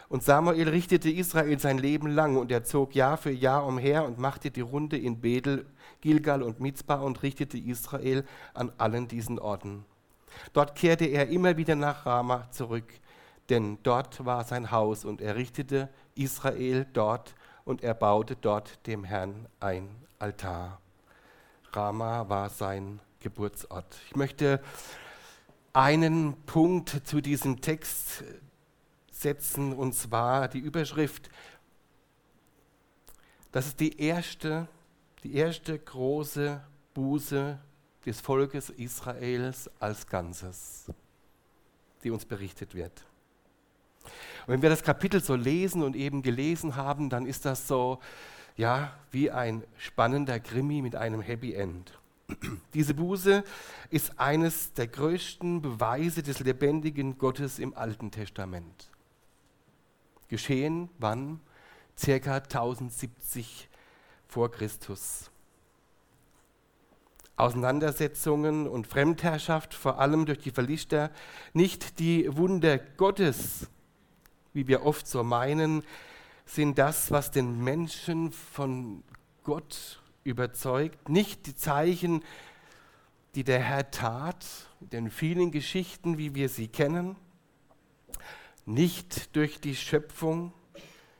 Und 0.09 0.23
Samuel 0.23 0.67
richtete 0.67 1.09
Israel 1.09 1.59
sein 1.59 1.77
Leben 1.77 2.09
lang 2.09 2.35
und 2.35 2.51
er 2.51 2.65
zog 2.65 2.93
Jahr 2.93 3.15
für 3.15 3.31
Jahr 3.31 3.65
umher 3.65 4.03
und 4.03 4.17
machte 4.17 4.51
die 4.51 4.59
Runde 4.59 4.97
in 4.97 5.21
Bethel, 5.21 5.65
Gilgal 6.01 6.43
und 6.43 6.59
Mizpah 6.59 6.95
und 6.95 7.23
richtete 7.23 7.57
Israel 7.57 8.25
an 8.53 8.73
allen 8.77 9.07
diesen 9.07 9.39
Orten. 9.39 9.85
Dort 10.53 10.75
kehrte 10.75 11.05
er 11.05 11.29
immer 11.29 11.57
wieder 11.57 11.75
nach 11.75 12.05
Rama 12.05 12.49
zurück, 12.51 12.93
denn 13.49 13.77
dort 13.83 14.25
war 14.25 14.43
sein 14.43 14.71
Haus 14.71 15.05
und 15.05 15.21
er 15.21 15.35
richtete 15.35 15.89
Israel 16.15 16.85
dort 16.93 17.35
und 17.65 17.83
er 17.83 17.93
baute 17.93 18.35
dort 18.35 18.85
dem 18.87 19.03
Herrn 19.03 19.47
ein 19.59 19.89
Altar. 20.19 20.79
Rama 21.73 22.27
war 22.27 22.49
sein 22.49 22.99
Geburtsort. 23.19 23.97
Ich 24.07 24.15
möchte 24.15 24.61
einen 25.73 26.35
Punkt 26.45 27.01
zu 27.05 27.21
diesem 27.21 27.61
Text 27.61 28.23
setzen, 29.11 29.73
und 29.73 29.93
zwar 29.93 30.47
die 30.47 30.59
Überschrift. 30.59 31.29
Das 33.51 33.67
ist 33.67 33.79
die 33.79 33.99
erste, 33.99 34.67
die 35.23 35.35
erste 35.35 35.77
große 35.77 36.61
Buße 36.93 37.59
des 38.05 38.19
Volkes 38.19 38.69
Israels 38.69 39.69
als 39.79 40.07
Ganzes, 40.07 40.85
die 42.03 42.11
uns 42.11 42.25
berichtet 42.25 42.73
wird. 42.73 43.05
Und 44.03 44.53
wenn 44.53 44.61
wir 44.61 44.69
das 44.69 44.83
Kapitel 44.83 45.21
so 45.21 45.35
lesen 45.35 45.83
und 45.83 45.95
eben 45.95 46.21
gelesen 46.21 46.75
haben, 46.75 47.09
dann 47.09 47.25
ist 47.25 47.45
das 47.45 47.67
so, 47.67 47.99
ja, 48.57 48.93
wie 49.11 49.31
ein 49.31 49.63
spannender 49.77 50.39
Krimi 50.39 50.81
mit 50.81 50.95
einem 50.95 51.21
Happy 51.21 51.53
End. 51.53 51.97
Diese 52.73 52.93
Buße 52.93 53.43
ist 53.89 54.19
eines 54.19 54.73
der 54.73 54.87
größten 54.87 55.61
Beweise 55.61 56.23
des 56.23 56.39
lebendigen 56.39 57.17
Gottes 57.17 57.59
im 57.59 57.75
Alten 57.75 58.11
Testament. 58.11 58.89
Geschehen 60.27 60.89
wann? 60.97 61.39
Circa 61.97 62.37
1070 62.37 63.69
vor 64.27 64.49
Christus. 64.51 65.30
Auseinandersetzungen 67.35 68.67
und 68.67 68.87
Fremdherrschaft, 68.87 69.73
vor 69.73 69.99
allem 69.99 70.25
durch 70.25 70.39
die 70.39 70.51
Verlichter, 70.51 71.11
nicht 71.53 71.99
die 71.99 72.35
Wunder 72.35 72.77
Gottes, 72.77 73.67
wie 74.53 74.67
wir 74.67 74.85
oft 74.85 75.07
so 75.07 75.23
meinen, 75.23 75.83
sind 76.45 76.77
das, 76.77 77.11
was 77.11 77.31
den 77.31 77.63
Menschen 77.63 78.31
von 78.31 79.03
Gott 79.43 80.01
überzeugt, 80.23 81.09
nicht 81.09 81.47
die 81.47 81.55
Zeichen, 81.55 82.23
die 83.35 83.43
der 83.43 83.59
Herr 83.59 83.89
tat, 83.91 84.45
den 84.79 85.09
vielen 85.09 85.51
Geschichten, 85.51 86.17
wie 86.17 86.35
wir 86.35 86.49
sie 86.49 86.67
kennen, 86.67 87.15
nicht 88.65 89.35
durch 89.35 89.59
die 89.59 89.75
Schöpfung, 89.75 90.53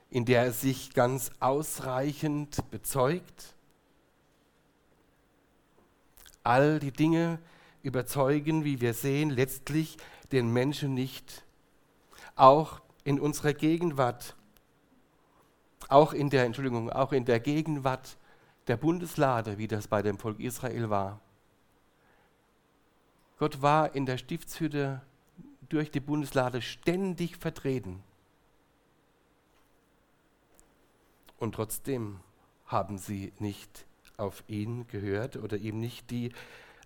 in 0.09 0.25
der 0.25 0.43
er 0.43 0.51
sich 0.51 0.93
ganz 0.93 1.31
ausreichend 1.39 2.69
bezeugt, 2.69 3.55
all 6.43 6.79
die 6.79 6.91
Dinge 6.91 7.39
überzeugen, 7.83 8.63
wie 8.63 8.81
wir 8.81 8.93
sehen, 8.93 9.29
letztlich 9.29 9.97
den 10.31 10.51
Menschen 10.51 10.93
nicht. 10.93 11.43
Auch 12.35 12.81
in 13.03 13.19
unserer 13.19 13.53
Gegenwart, 13.53 14.35
auch 15.89 16.13
in 16.13 16.29
der, 16.29 16.45
Entschuldigung, 16.45 16.89
auch 16.89 17.11
in 17.11 17.25
der 17.25 17.39
Gegenwart 17.39 18.17
der 18.67 18.77
Bundeslade, 18.77 19.57
wie 19.57 19.67
das 19.67 19.87
bei 19.87 20.01
dem 20.01 20.17
Volk 20.17 20.39
Israel 20.39 20.89
war. 20.89 21.19
Gott 23.37 23.61
war 23.61 23.95
in 23.95 24.05
der 24.05 24.17
Stiftshütte 24.17 25.01
durch 25.67 25.89
die 25.89 25.99
Bundeslade 25.99 26.61
ständig 26.61 27.37
vertreten. 27.37 28.03
Und 31.39 31.55
trotzdem 31.55 32.19
haben 32.67 32.99
sie 32.99 33.33
nicht 33.39 33.87
auf 34.21 34.43
ihn 34.47 34.87
gehört 34.87 35.35
oder 35.35 35.57
ihm 35.57 35.79
nicht 35.79 36.11
die 36.11 36.31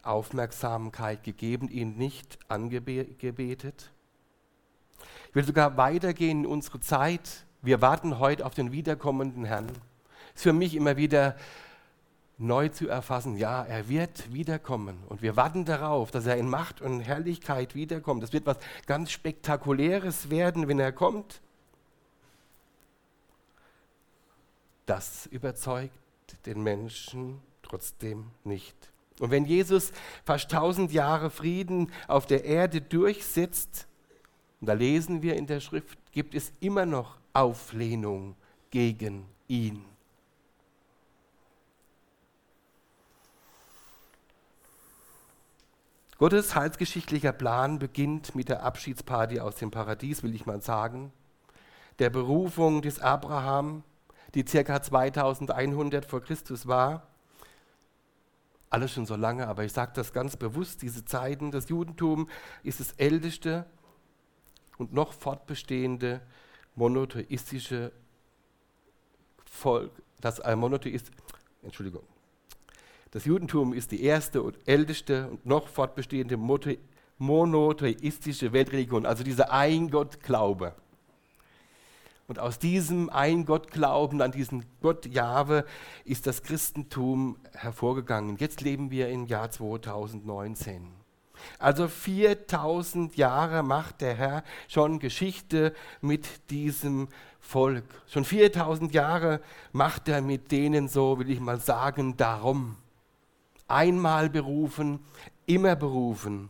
Aufmerksamkeit 0.01 1.23
gegeben, 1.23 1.67
ihn 1.67 1.97
nicht 1.97 2.39
angebetet. 2.47 3.91
Ich 5.29 5.35
will 5.35 5.43
sogar 5.43 5.77
weitergehen 5.77 6.41
in 6.41 6.45
unsere 6.45 6.79
Zeit. 6.79 7.45
Wir 7.61 7.81
warten 7.81 8.19
heute 8.19 8.45
auf 8.45 8.53
den 8.53 8.71
wiederkommenden 8.71 9.45
Herrn. 9.45 9.67
Ist 10.33 10.43
für 10.43 10.53
mich 10.53 10.75
immer 10.75 10.97
wieder 10.97 11.35
neu 12.37 12.69
zu 12.69 12.87
erfassen, 12.87 13.37
ja, 13.37 13.63
er 13.63 13.87
wird 13.89 14.33
wiederkommen. 14.33 14.97
Und 15.07 15.21
wir 15.21 15.35
warten 15.35 15.65
darauf, 15.65 16.11
dass 16.11 16.25
er 16.25 16.37
in 16.37 16.49
Macht 16.49 16.81
und 16.81 16.99
Herrlichkeit 16.99 17.75
wiederkommt. 17.75 18.23
Das 18.23 18.33
wird 18.33 18.45
was 18.45 18.57
ganz 18.85 19.11
Spektakuläres 19.11 20.29
werden, 20.29 20.67
wenn 20.67 20.79
er 20.79 20.91
kommt. 20.91 21.41
Das 24.85 25.25
überzeugt 25.27 26.04
den 26.45 26.61
Menschen 26.61 27.41
trotzdem 27.61 28.31
nicht. 28.43 28.75
Und 29.19 29.31
wenn 29.31 29.45
Jesus 29.45 29.91
fast 30.25 30.51
tausend 30.51 30.91
Jahre 30.91 31.29
Frieden 31.29 31.91
auf 32.07 32.25
der 32.25 32.43
Erde 32.43 32.81
durchsetzt, 32.81 33.87
und 34.61 34.67
da 34.67 34.73
lesen 34.73 35.21
wir 35.21 35.35
in 35.35 35.47
der 35.47 35.59
Schrift, 35.59 35.97
gibt 36.11 36.35
es 36.35 36.51
immer 36.59 36.85
noch 36.85 37.17
Auflehnung 37.33 38.35
gegen 38.71 39.25
ihn. 39.47 39.85
Gottes 46.17 46.55
heilsgeschichtlicher 46.55 47.33
Plan 47.33 47.77
beginnt 47.77 48.35
mit 48.35 48.47
der 48.47 48.63
Abschiedsparty 48.63 49.41
aus 49.41 49.57
dem 49.57 49.69
Paradies, 49.69 50.23
will 50.23 50.33
ich 50.33 50.45
mal 50.45 50.61
sagen, 50.61 51.11
der 51.99 52.09
Berufung 52.09 52.81
des 52.81 52.99
Abraham, 52.99 53.83
die 54.35 54.43
ca. 54.43 54.81
2100 54.81 56.05
vor 56.05 56.21
Christus 56.21 56.67
war. 56.67 57.07
Alles 58.69 58.91
schon 58.91 59.05
so 59.05 59.15
lange, 59.15 59.47
aber 59.47 59.63
ich 59.63 59.71
sage 59.71 59.93
das 59.95 60.11
ganz 60.11 60.35
bewusst, 60.35 60.81
diese 60.81 61.05
Zeiten, 61.05 61.51
das 61.51 61.69
Judentum 61.69 62.29
ist 62.63 62.79
das 62.79 62.91
älteste 62.93 63.65
und 64.77 64.93
noch 64.93 65.13
fortbestehende 65.13 66.21
monotheistische 66.75 67.91
Volk, 69.45 69.91
das 70.19 70.41
ein 70.41 70.59
Monotheist, 70.59 71.11
Entschuldigung, 71.63 72.03
das 73.11 73.23
Judentum 73.23 73.73
ist 73.73 73.91
die 73.91 74.03
erste 74.03 74.41
und 74.41 74.57
älteste 74.67 75.29
und 75.29 75.45
noch 75.45 75.69
fortbestehende 75.69 76.37
monotheistische 77.17 78.51
Weltreligion, 78.51 79.05
also 79.05 79.23
dieser 79.23 79.53
Ein-Gott-Glaube. 79.53 80.75
Und 82.27 82.39
aus 82.39 82.58
diesem 82.58 83.10
Ein-Gott-Glauben 83.10 84.22
an 84.22 84.32
diesen 84.32 84.65
Gott 84.82 85.05
Jahwe 85.05 85.65
ist 86.05 86.25
das 86.25 86.41
Christentum 86.41 87.38
hervorgegangen. 87.53 88.38
Jetzt 88.38 88.62
leben 88.62 88.89
wir 88.89 89.10
im 89.10 89.27
Jahr 89.27 89.51
2019. 89.51 90.88
Also 91.60 91.88
4000 91.88 93.15
Jahre 93.17 93.62
macht 93.62 94.01
der 94.01 94.15
Herr 94.15 94.44
schon 94.67 95.00
Geschichte 95.00 95.74
mit 96.01 96.50
diesem 96.50 97.10
Volk. 97.39 97.84
Schon 98.08 98.25
4000 98.25 98.94
Jahre 98.94 99.41
macht 99.72 100.08
er 100.08 100.22
mit 100.22 100.51
denen 100.51 100.88
so, 100.88 101.20
will 101.20 101.29
ich 101.29 101.39
mal 101.39 101.60
sagen, 101.60 102.17
darum. 102.17 102.77
Einmal 103.67 104.29
berufen, 104.29 105.00
immer 105.46 105.75
berufen. 105.75 106.50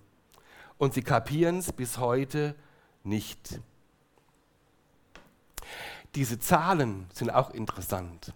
Und 0.77 0.93
sie 0.93 1.03
kapieren 1.03 1.59
es 1.59 1.71
bis 1.71 1.97
heute 1.97 2.55
nicht. 3.03 3.59
Diese 6.15 6.39
Zahlen 6.39 7.07
sind 7.13 7.29
auch 7.29 7.51
interessant, 7.51 8.33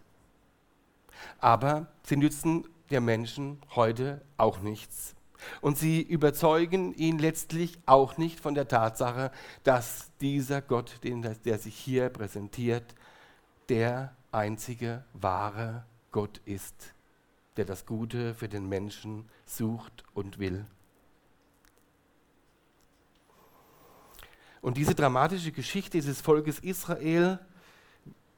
aber 1.39 1.88
sie 2.03 2.17
nützen 2.17 2.67
der 2.89 3.00
Menschen 3.00 3.62
heute 3.74 4.21
auch 4.38 4.59
nichts. 4.59 5.15
Und 5.62 5.77
sie 5.77 6.01
überzeugen 6.01 6.93
ihn 6.93 7.17
letztlich 7.17 7.79
auch 7.86 8.17
nicht 8.17 8.41
von 8.41 8.55
der 8.55 8.67
Tatsache, 8.67 9.31
dass 9.63 10.12
dieser 10.19 10.62
Gott, 10.62 11.01
den, 11.05 11.21
der 11.21 11.57
sich 11.57 11.75
hier 11.75 12.09
präsentiert, 12.09 12.93
der 13.69 14.13
einzige 14.33 15.05
wahre 15.13 15.86
Gott 16.12 16.41
ist, 16.43 16.93
der 17.55 17.63
das 17.63 17.86
Gute 17.86 18.36
für 18.36 18.50
den 18.50 18.67
Menschen 18.67 19.29
sucht 19.45 20.03
und 20.13 20.39
will. 20.39 20.65
Und 24.62 24.75
diese 24.75 24.93
dramatische 24.93 25.53
Geschichte 25.53 25.91
dieses 25.91 26.19
Volkes 26.19 26.59
Israel 26.59 27.39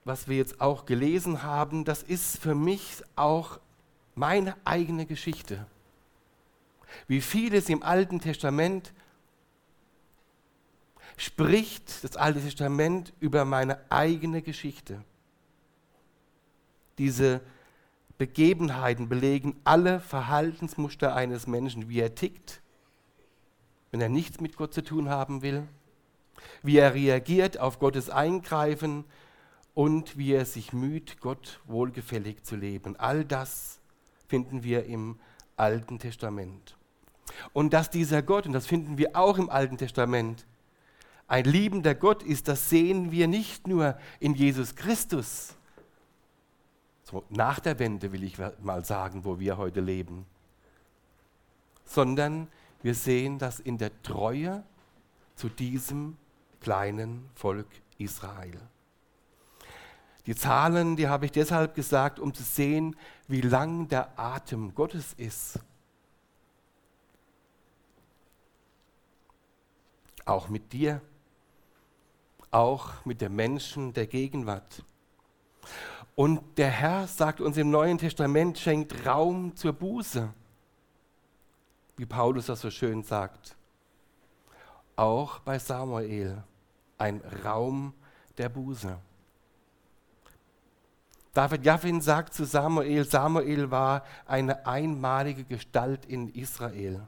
was 0.04 0.28
wir 0.28 0.38
jetzt 0.38 0.62
auch 0.62 0.86
gelesen 0.86 1.44
haben, 1.44 1.86
das 1.86 2.04
ist 2.04 2.38
für 2.38 2.56
mich 2.56 3.04
auch 3.16 3.60
meine 4.16 4.56
eigene 4.66 5.06
Geschichte. 5.06 5.66
Wie 7.08 7.22
vieles 7.22 7.70
im 7.70 7.84
Alten 7.84 8.20
Testament 8.20 8.94
spricht 11.18 12.04
das 12.04 12.18
Alte 12.18 12.42
Testament 12.42 13.14
über 13.20 13.46
meine 13.46 13.80
eigene 13.92 14.42
Geschichte. 14.42 15.04
Diese 16.98 17.42
Begebenheiten 18.18 19.08
belegen 19.08 19.56
alle 19.64 20.00
Verhaltensmuster 20.00 21.16
eines 21.16 21.48
Menschen, 21.48 21.90
wie 21.90 22.00
er 22.00 22.16
tickt, 22.16 22.62
wenn 23.92 24.02
er 24.02 24.10
nichts 24.10 24.42
mit 24.42 24.56
Gott 24.56 24.74
zu 24.74 24.84
tun 24.84 25.10
haben 25.10 25.42
will, 25.42 25.68
wie 26.64 26.78
er 26.78 26.94
reagiert 26.94 27.60
auf 27.60 27.80
Gottes 27.80 28.10
Eingreifen, 28.10 29.06
und 29.74 30.18
wie 30.18 30.34
er 30.34 30.46
sich 30.46 30.74
müht, 30.74 31.22
Gott 31.22 31.62
wohlgefällig 31.66 32.44
zu 32.44 32.56
leben. 32.56 32.96
All 32.98 33.24
das 33.24 33.80
finden 34.28 34.64
wir 34.64 34.86
im 34.86 35.20
Alten 35.56 36.00
Testament. 36.00 36.78
Und 37.54 37.74
dass 37.74 37.90
dieser 37.90 38.22
Gott, 38.22 38.46
und 38.46 38.54
das 38.54 38.68
finden 38.68 38.98
wir 38.98 39.16
auch 39.16 39.38
im 39.38 39.50
Alten 39.50 39.78
Testament, 39.78 40.46
ein 41.28 41.46
liebender 41.46 41.96
Gott 41.96 42.24
ist, 42.24 42.48
das 42.48 42.70
sehen 42.70 43.12
wir 43.12 43.28
nicht 43.28 43.68
nur 43.68 43.98
in 44.20 44.36
Jesus 44.36 44.76
Christus, 44.76 45.56
so 47.04 47.24
nach 47.30 47.60
der 47.60 47.78
Wende 47.80 48.12
will 48.14 48.24
ich 48.24 48.38
mal 48.62 48.86
sagen, 48.86 49.26
wo 49.26 49.40
wir 49.40 49.58
heute 49.58 49.82
leben, 49.82 50.26
sondern 51.86 52.48
wir 52.82 52.96
sehen 52.96 53.38
das 53.38 53.60
in 53.60 53.78
der 53.78 53.92
Treue 54.02 54.64
zu 55.36 55.50
diesem 55.50 56.18
kleinen 56.62 57.30
Volk 57.36 57.68
Israel. 57.98 58.60
Die 60.26 60.36
Zahlen, 60.36 60.96
die 60.96 61.08
habe 61.08 61.26
ich 61.26 61.32
deshalb 61.32 61.74
gesagt, 61.74 62.20
um 62.20 62.34
zu 62.34 62.44
sehen, 62.44 62.96
wie 63.28 63.42
lang 63.42 63.88
der 63.88 64.20
Atem 64.20 64.76
Gottes 64.76 65.14
ist. 65.14 65.60
Auch 70.26 70.48
mit 70.48 70.72
dir, 70.72 71.02
auch 72.52 73.04
mit 73.06 73.22
den 73.22 73.36
Menschen 73.36 73.94
der 73.94 74.06
Gegenwart. 74.06 74.84
Und 76.16 76.58
der 76.58 76.70
Herr 76.70 77.08
sagt 77.08 77.42
uns 77.42 77.58
im 77.58 77.72
Neuen 77.72 77.98
Testament, 77.98 78.60
schenkt 78.60 79.06
Raum 79.06 79.56
zur 79.56 79.74
Buße, 79.74 80.32
wie 81.98 82.06
Paulus 82.06 82.46
das 82.46 82.62
so 82.62 82.70
schön 82.70 83.04
sagt. 83.04 83.56
Auch 84.96 85.40
bei 85.40 85.58
Samuel 85.58 86.44
ein 86.98 87.22
Raum 87.44 87.94
der 88.38 88.50
Buße. 88.50 89.00
David 91.34 91.66
Jaffin 91.66 92.02
sagt 92.02 92.34
zu 92.34 92.46
Samuel, 92.46 93.06
Samuel 93.06 93.72
war 93.72 94.04
eine 94.26 94.66
einmalige 94.66 95.46
Gestalt 95.46 96.06
in 96.06 96.28
Israel. 96.30 97.08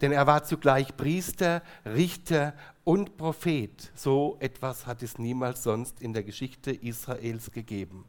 Denn 0.00 0.12
er 0.12 0.26
war 0.26 0.44
zugleich 0.44 0.96
Priester, 0.96 1.62
Richter 1.84 2.54
und 2.84 3.16
Prophet. 3.16 3.90
So 3.94 4.36
etwas 4.40 4.86
hat 4.86 5.02
es 5.02 5.18
niemals 5.18 5.64
sonst 5.64 6.00
in 6.00 6.12
der 6.12 6.22
Geschichte 6.22 6.70
Israels 6.70 7.50
gegeben. 7.50 8.04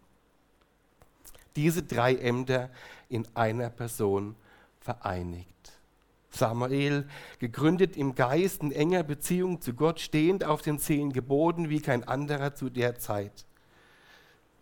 Diese 1.56 1.82
drei 1.82 2.16
Ämter 2.16 2.70
in 3.10 3.28
einer 3.34 3.70
Person 3.70 4.36
vereinigt. 4.80 5.48
Samuel, 6.30 7.08
gegründet 7.40 7.98
im 7.98 8.14
Geist 8.14 8.62
in 8.62 8.72
enger 8.72 9.02
Beziehung 9.02 9.60
zu 9.60 9.74
Gott, 9.74 10.00
stehend 10.00 10.44
auf 10.44 10.62
den 10.62 10.78
zehn 10.78 11.12
Geboten 11.12 11.70
wie 11.70 11.82
kein 11.82 12.08
anderer 12.08 12.54
zu 12.54 12.70
der 12.70 13.00
Zeit. 13.00 13.47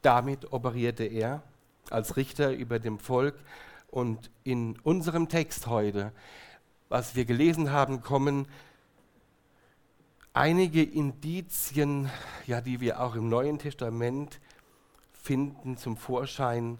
Damit 0.05 0.53
operierte 0.53 1.03
er 1.03 1.41
als 1.89 2.15
Richter 2.15 2.51
über 2.53 2.77
dem 2.77 2.99
Volk. 2.99 3.33
Und 3.87 4.29
in 4.43 4.79
unserem 4.81 5.29
Text 5.29 5.65
heute, 5.65 6.11
was 6.89 7.15
wir 7.15 7.25
gelesen 7.25 7.71
haben, 7.71 8.03
kommen 8.03 8.47
einige 10.31 10.83
Indizien, 10.83 12.11
ja, 12.45 12.61
die 12.61 12.81
wir 12.81 13.01
auch 13.01 13.15
im 13.15 13.29
Neuen 13.29 13.57
Testament 13.57 14.39
finden, 15.11 15.75
zum 15.75 15.97
Vorschein, 15.97 16.77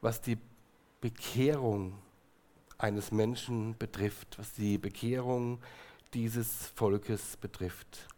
was 0.00 0.20
die 0.20 0.38
Bekehrung 1.00 1.96
eines 2.76 3.12
Menschen 3.12 3.78
betrifft, 3.78 4.36
was 4.36 4.52
die 4.52 4.78
Bekehrung 4.78 5.60
dieses 6.12 6.72
Volkes 6.74 7.36
betrifft. 7.36 8.08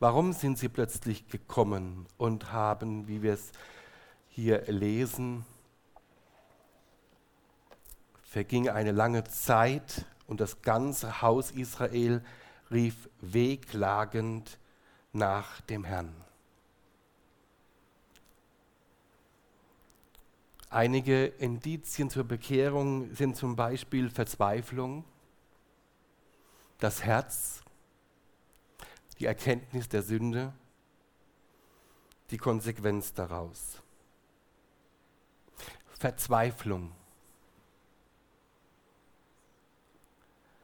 Warum 0.00 0.32
sind 0.32 0.58
sie 0.58 0.70
plötzlich 0.70 1.28
gekommen 1.28 2.06
und 2.16 2.52
haben, 2.52 3.06
wie 3.06 3.22
wir 3.22 3.34
es 3.34 3.52
hier 4.30 4.62
lesen, 4.62 5.44
verging 8.22 8.70
eine 8.70 8.92
lange 8.92 9.24
Zeit 9.24 10.06
und 10.26 10.40
das 10.40 10.62
ganze 10.62 11.20
Haus 11.20 11.50
Israel 11.50 12.24
rief 12.70 13.10
wehklagend 13.20 14.58
nach 15.12 15.60
dem 15.60 15.84
Herrn. 15.84 16.14
Einige 20.70 21.26
Indizien 21.26 22.08
zur 22.08 22.24
Bekehrung 22.24 23.14
sind 23.14 23.36
zum 23.36 23.54
Beispiel 23.54 24.08
Verzweiflung, 24.08 25.04
das 26.78 27.04
Herz 27.04 27.59
die 29.20 29.26
Erkenntnis 29.26 29.88
der 29.88 30.02
Sünde, 30.02 30.52
die 32.30 32.38
Konsequenz 32.38 33.12
daraus. 33.12 33.82
Verzweiflung. 35.98 36.92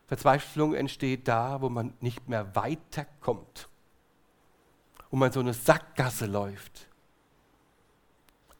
Verzweiflung 0.06 0.74
entsteht 0.74 1.28
da, 1.28 1.60
wo 1.60 1.68
man 1.68 1.92
nicht 2.00 2.28
mehr 2.28 2.56
weiterkommt, 2.56 3.68
wo 5.10 5.16
man 5.16 5.32
so 5.32 5.40
eine 5.40 5.52
Sackgasse 5.52 6.26
läuft, 6.26 6.88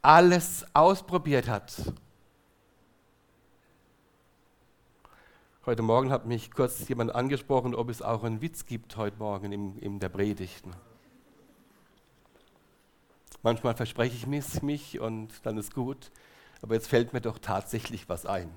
alles 0.03 0.67
ausprobiert 0.75 1.49
hat 1.49 1.75
Heute 5.67 5.83
Morgen 5.83 6.13
hat 6.13 6.27
mich 6.27 6.53
kurz 6.53 6.87
jemand 6.87 7.13
angesprochen, 7.13 7.75
ob 7.75 7.91
es 7.91 8.01
auch 8.01 8.23
einen 8.23 8.41
Witz 8.41 8.67
gibt 8.67 8.97
heute 8.97 9.19
Morgen 9.19 9.51
in, 9.51 9.77
in 9.79 9.99
der 9.99 10.09
Predigten. 10.09 10.71
Manchmal 13.43 13.75
verspreche 13.75 14.15
ich 14.15 14.29
mich, 14.29 14.63
mich 14.63 15.01
und 15.01 15.45
dann 15.45 15.59
ist 15.59 15.75
gut, 15.75 16.13
aber 16.63 16.75
jetzt 16.75 16.87
fällt 16.87 17.13
mir 17.13 17.21
doch 17.21 17.41
tatsächlich 17.41 18.09
was 18.09 18.27
ein. 18.27 18.49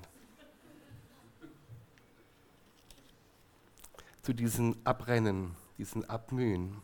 Zu 4.22 4.32
diesen 4.32 4.76
Abrennen, 4.86 5.56
diesen 5.78 6.08
Abmühen. 6.08 6.76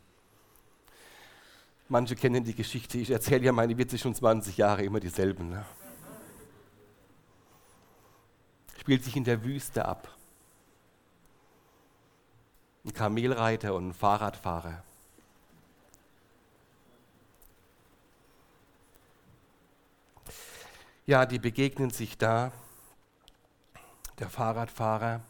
Manche 1.89 2.17
kennen 2.17 2.43
die 2.43 2.57
Geschichte, 2.57 2.99
ich 2.99 3.13
erzähle 3.13 3.45
ja 3.45 3.53
meine 3.53 3.79
Witze 3.79 3.97
schon 3.97 4.13
20 4.13 4.57
Jahre, 4.57 4.83
immer 4.83 4.99
dieselben. 4.99 5.51
Ne? 5.51 5.65
Spielt 8.87 9.03
sich 9.03 9.17
in 9.17 9.25
der 9.25 9.43
Wüste 9.43 9.85
ab 9.85 10.09
ein 12.85 12.95
Kamelreiter 12.95 13.75
und 13.75 13.89
ein 13.89 13.93
Fahrradfahrer. 13.93 14.85
Ja, 21.05 21.27
die 21.27 21.41
begegnen 21.41 21.91
sich 21.91 22.17
da. 22.17 22.53
Der 24.21 24.29
Fahrradfahrer 24.29 25.21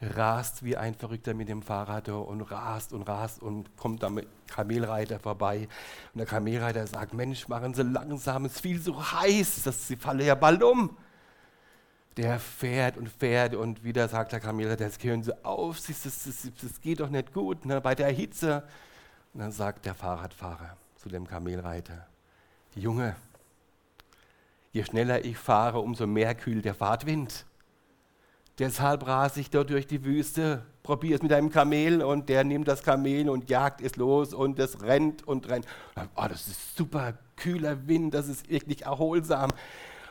rast 0.00 0.64
wie 0.64 0.76
ein 0.76 0.96
Verrückter 0.96 1.34
mit 1.34 1.48
dem 1.48 1.62
Fahrrad 1.62 2.08
und 2.08 2.40
rast 2.42 2.92
und 2.92 3.04
rast 3.04 3.40
und 3.40 3.76
kommt 3.76 4.02
am 4.02 4.20
Kamelreiter 4.48 5.20
vorbei. 5.20 5.68
Und 6.12 6.18
der 6.18 6.26
Kamelreiter 6.26 6.88
sagt, 6.88 7.14
Mensch, 7.14 7.46
machen 7.46 7.72
Sie 7.72 7.84
langsam, 7.84 8.46
es 8.46 8.54
ist 8.54 8.62
viel 8.62 8.80
so 8.82 9.00
heiß, 9.00 9.62
dass 9.62 9.86
Sie 9.86 9.94
fallen 9.94 10.26
ja 10.26 10.34
bald 10.34 10.64
um 10.64 10.96
der 12.16 12.38
fährt 12.38 12.96
und 12.96 13.08
fährt 13.08 13.54
und 13.54 13.84
wieder 13.84 14.08
sagt 14.08 14.32
der 14.32 14.40
Kamelreiter, 14.40 14.84
jetzt 14.84 15.02
hören 15.02 15.22
Sie 15.22 15.44
auf, 15.44 15.78
das, 15.78 16.02
das, 16.02 16.24
das, 16.24 16.48
das 16.60 16.80
geht 16.80 17.00
doch 17.00 17.08
nicht 17.08 17.32
gut 17.32 17.64
ne, 17.64 17.80
bei 17.80 17.94
der 17.94 18.08
Hitze. 18.10 18.64
Und 19.32 19.40
dann 19.40 19.52
sagt 19.52 19.86
der 19.86 19.94
Fahrradfahrer 19.94 20.76
zu 20.96 21.08
dem 21.08 21.26
Kamelreiter, 21.26 22.06
Junge, 22.74 23.16
je 24.72 24.84
schneller 24.84 25.24
ich 25.24 25.38
fahre, 25.38 25.80
umso 25.80 26.06
mehr 26.06 26.34
kühlt 26.34 26.64
der 26.64 26.74
Fahrtwind. 26.74 27.46
Deshalb 28.58 29.06
rase 29.06 29.40
ich 29.40 29.48
dort 29.48 29.70
durch 29.70 29.86
die 29.86 30.04
Wüste, 30.04 30.62
probiere 30.82 31.16
es 31.16 31.22
mit 31.22 31.32
einem 31.32 31.50
Kamel 31.50 32.02
und 32.02 32.28
der 32.28 32.44
nimmt 32.44 32.68
das 32.68 32.82
Kamel 32.82 33.30
und 33.30 33.48
jagt 33.48 33.80
es 33.80 33.96
los 33.96 34.34
und 34.34 34.58
es 34.58 34.82
rennt 34.82 35.26
und 35.26 35.48
rennt. 35.48 35.66
Oh, 36.14 36.26
das 36.28 36.46
ist 36.48 36.76
super 36.76 37.14
kühler 37.36 37.88
Wind, 37.88 38.12
das 38.12 38.28
ist 38.28 38.50
wirklich 38.50 38.82
erholsam 38.82 39.50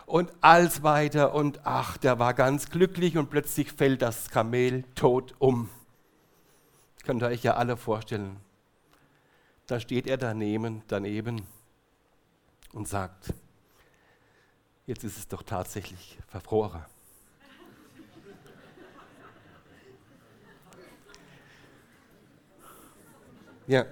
und 0.05 0.31
als 0.41 0.83
weiter 0.83 1.33
und 1.33 1.61
ach, 1.63 1.97
der 1.97 2.19
war 2.19 2.33
ganz 2.33 2.69
glücklich 2.69 3.17
und 3.17 3.29
plötzlich 3.29 3.71
fällt 3.71 4.01
das 4.01 4.29
Kamel 4.29 4.83
tot 4.95 5.35
um. 5.39 5.69
Könnt 7.03 7.23
ihr 7.23 7.27
euch 7.27 7.43
ja 7.43 7.55
alle 7.55 7.77
vorstellen. 7.77 8.37
Da 9.67 9.79
steht 9.79 10.07
er 10.07 10.17
daneben, 10.17 10.83
daneben 10.87 11.41
und 12.73 12.87
sagt, 12.87 13.33
jetzt 14.85 15.03
ist 15.03 15.17
es 15.17 15.27
doch 15.27 15.43
tatsächlich 15.43 16.17
verfroren. 16.27 16.85
Ja. 23.67 23.85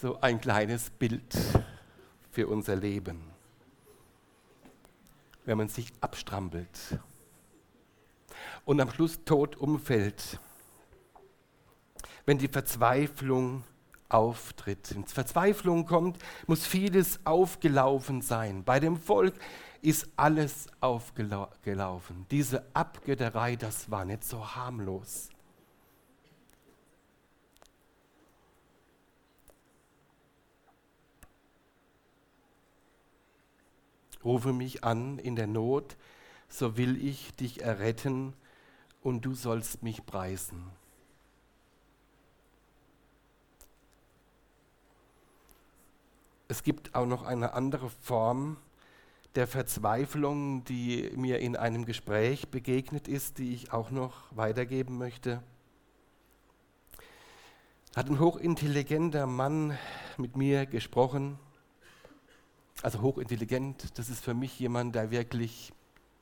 So 0.00 0.18
ein 0.22 0.40
kleines 0.40 0.88
Bild 0.88 1.36
für 2.30 2.48
unser 2.48 2.74
Leben. 2.74 3.20
Wenn 5.44 5.58
man 5.58 5.68
sich 5.68 5.92
abstrampelt 6.00 6.98
und 8.64 8.80
am 8.80 8.90
Schluss 8.90 9.22
tot 9.24 9.56
umfällt, 9.56 10.40
wenn 12.24 12.38
die 12.38 12.48
Verzweiflung 12.48 13.62
auftritt. 14.08 14.94
Wenn 14.94 15.04
Verzweiflung 15.04 15.84
kommt, 15.84 16.18
muss 16.46 16.66
vieles 16.66 17.20
aufgelaufen 17.24 18.22
sein. 18.22 18.64
Bei 18.64 18.80
dem 18.80 18.96
Volk 18.96 19.34
ist 19.82 20.08
alles 20.16 20.66
aufgelaufen. 20.80 22.26
Diese 22.30 22.64
Abgötterei, 22.74 23.56
das 23.56 23.90
war 23.90 24.06
nicht 24.06 24.24
so 24.24 24.54
harmlos. 24.54 25.28
Rufe 34.24 34.52
mich 34.52 34.84
an 34.84 35.18
in 35.18 35.36
der 35.36 35.46
Not, 35.46 35.96
so 36.48 36.76
will 36.76 37.02
ich 37.02 37.34
dich 37.36 37.62
erretten 37.62 38.34
und 39.02 39.24
du 39.24 39.34
sollst 39.34 39.82
mich 39.82 40.04
preisen. 40.04 40.64
Es 46.48 46.64
gibt 46.64 46.94
auch 46.96 47.06
noch 47.06 47.22
eine 47.22 47.52
andere 47.52 47.88
Form 47.88 48.56
der 49.36 49.46
Verzweiflung, 49.46 50.64
die 50.64 51.12
mir 51.14 51.38
in 51.38 51.54
einem 51.54 51.84
Gespräch 51.84 52.48
begegnet 52.48 53.06
ist, 53.06 53.38
die 53.38 53.54
ich 53.54 53.72
auch 53.72 53.92
noch 53.92 54.24
weitergeben 54.36 54.98
möchte. 54.98 55.42
Hat 57.94 58.08
ein 58.08 58.18
hochintelligenter 58.18 59.26
Mann 59.26 59.78
mit 60.16 60.36
mir 60.36 60.66
gesprochen. 60.66 61.38
Also 62.82 63.00
hochintelligent, 63.00 63.98
das 63.98 64.08
ist 64.08 64.24
für 64.24 64.34
mich 64.34 64.58
jemand, 64.58 64.94
der 64.94 65.10
wirklich 65.10 65.72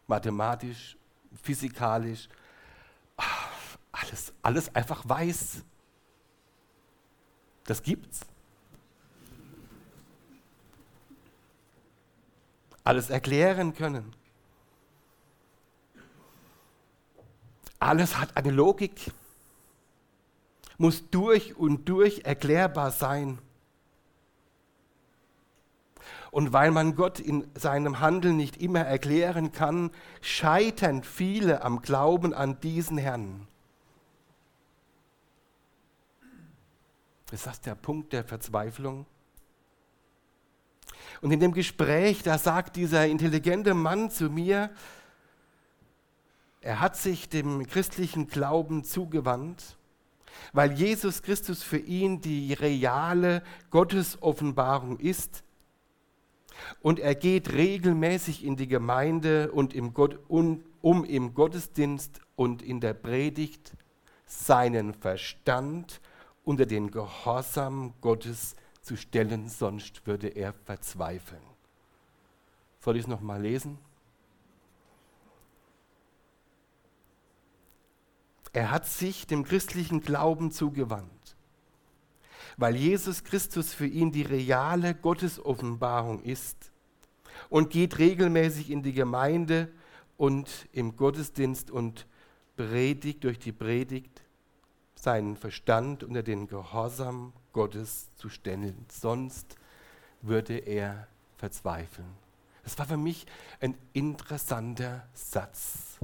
mathematisch, 0.06 0.96
physikalisch, 1.42 2.28
ah, 3.16 3.24
alles, 3.92 4.32
alles 4.42 4.74
einfach 4.74 5.08
weiß. 5.08 5.62
Das 7.64 7.82
gibt's. 7.82 8.26
alles 12.88 13.10
erklären 13.10 13.74
können. 13.74 14.14
Alles 17.78 18.16
hat 18.16 18.34
eine 18.34 18.50
Logik, 18.50 19.12
muss 20.78 21.10
durch 21.10 21.54
und 21.54 21.86
durch 21.86 22.22
erklärbar 22.24 22.90
sein. 22.90 23.38
Und 26.30 26.52
weil 26.52 26.70
man 26.70 26.94
Gott 26.94 27.20
in 27.20 27.46
seinem 27.54 28.00
Handeln 28.00 28.36
nicht 28.36 28.58
immer 28.58 28.80
erklären 28.80 29.52
kann, 29.52 29.90
scheitern 30.20 31.02
viele 31.02 31.62
am 31.62 31.80
Glauben 31.80 32.34
an 32.34 32.60
diesen 32.60 32.98
Herrn. 32.98 33.46
Ist 37.30 37.46
das 37.46 37.60
der 37.60 37.74
Punkt 37.74 38.12
der 38.12 38.24
Verzweiflung? 38.24 39.06
Und 41.20 41.32
in 41.32 41.40
dem 41.40 41.52
Gespräch, 41.52 42.22
da 42.22 42.38
sagt 42.38 42.76
dieser 42.76 43.06
intelligente 43.06 43.74
Mann 43.74 44.10
zu 44.10 44.30
mir, 44.30 44.70
er 46.60 46.80
hat 46.80 46.96
sich 46.96 47.28
dem 47.28 47.66
christlichen 47.66 48.28
Glauben 48.28 48.84
zugewandt, 48.84 49.76
weil 50.52 50.72
Jesus 50.72 51.22
Christus 51.22 51.62
für 51.62 51.78
ihn 51.78 52.20
die 52.20 52.52
reale 52.52 53.42
Gottesoffenbarung 53.70 54.98
ist. 54.98 55.42
Und 56.80 56.98
er 56.98 57.14
geht 57.14 57.52
regelmäßig 57.52 58.44
in 58.44 58.56
die 58.56 58.68
Gemeinde 58.68 59.52
und 59.52 59.74
im 59.74 59.94
Gott, 59.94 60.18
um, 60.28 60.64
um 60.80 61.04
im 61.04 61.34
Gottesdienst 61.34 62.20
und 62.36 62.62
in 62.62 62.80
der 62.80 62.94
Predigt 62.94 63.72
seinen 64.26 64.94
Verstand 64.94 66.00
unter 66.44 66.66
den 66.66 66.90
Gehorsam 66.90 67.94
Gottes 68.00 68.56
zu 68.80 68.96
stellen, 68.96 69.48
sonst 69.48 70.06
würde 70.06 70.28
er 70.28 70.52
verzweifeln. 70.52 71.42
Soll 72.80 72.96
ich 72.96 73.02
es 73.02 73.08
nochmal 73.08 73.42
lesen? 73.42 73.78
Er 78.52 78.70
hat 78.70 78.86
sich 78.86 79.26
dem 79.26 79.44
christlichen 79.44 80.00
Glauben 80.00 80.50
zugewandt, 80.50 81.10
weil 82.58 82.76
Jesus 82.76 83.22
Christus 83.24 83.72
für 83.72 83.86
ihn 83.86 84.10
die 84.10 84.22
reale 84.22 84.94
Gottesoffenbarung 84.94 86.20
ist 86.22 86.72
und 87.48 87.70
geht 87.70 87.98
regelmäßig 87.98 88.70
in 88.70 88.82
die 88.82 88.92
Gemeinde 88.92 89.70
und 90.16 90.68
im 90.72 90.96
Gottesdienst 90.96 91.70
und 91.70 92.06
predigt 92.56 93.22
durch 93.22 93.38
die 93.38 93.52
Predigt 93.52 94.24
seinen 94.96 95.36
Verstand 95.36 96.02
unter 96.02 96.24
den 96.24 96.48
Gehorsam 96.48 97.32
Gottes 97.52 98.12
zu 98.16 98.28
stellen. 98.28 98.84
Sonst 98.90 99.54
würde 100.20 100.58
er 100.58 101.06
verzweifeln. 101.36 102.12
Das 102.64 102.76
war 102.76 102.86
für 102.86 102.96
mich 102.96 103.24
ein 103.60 103.78
interessanter 103.92 105.08
Satz. 105.14 106.00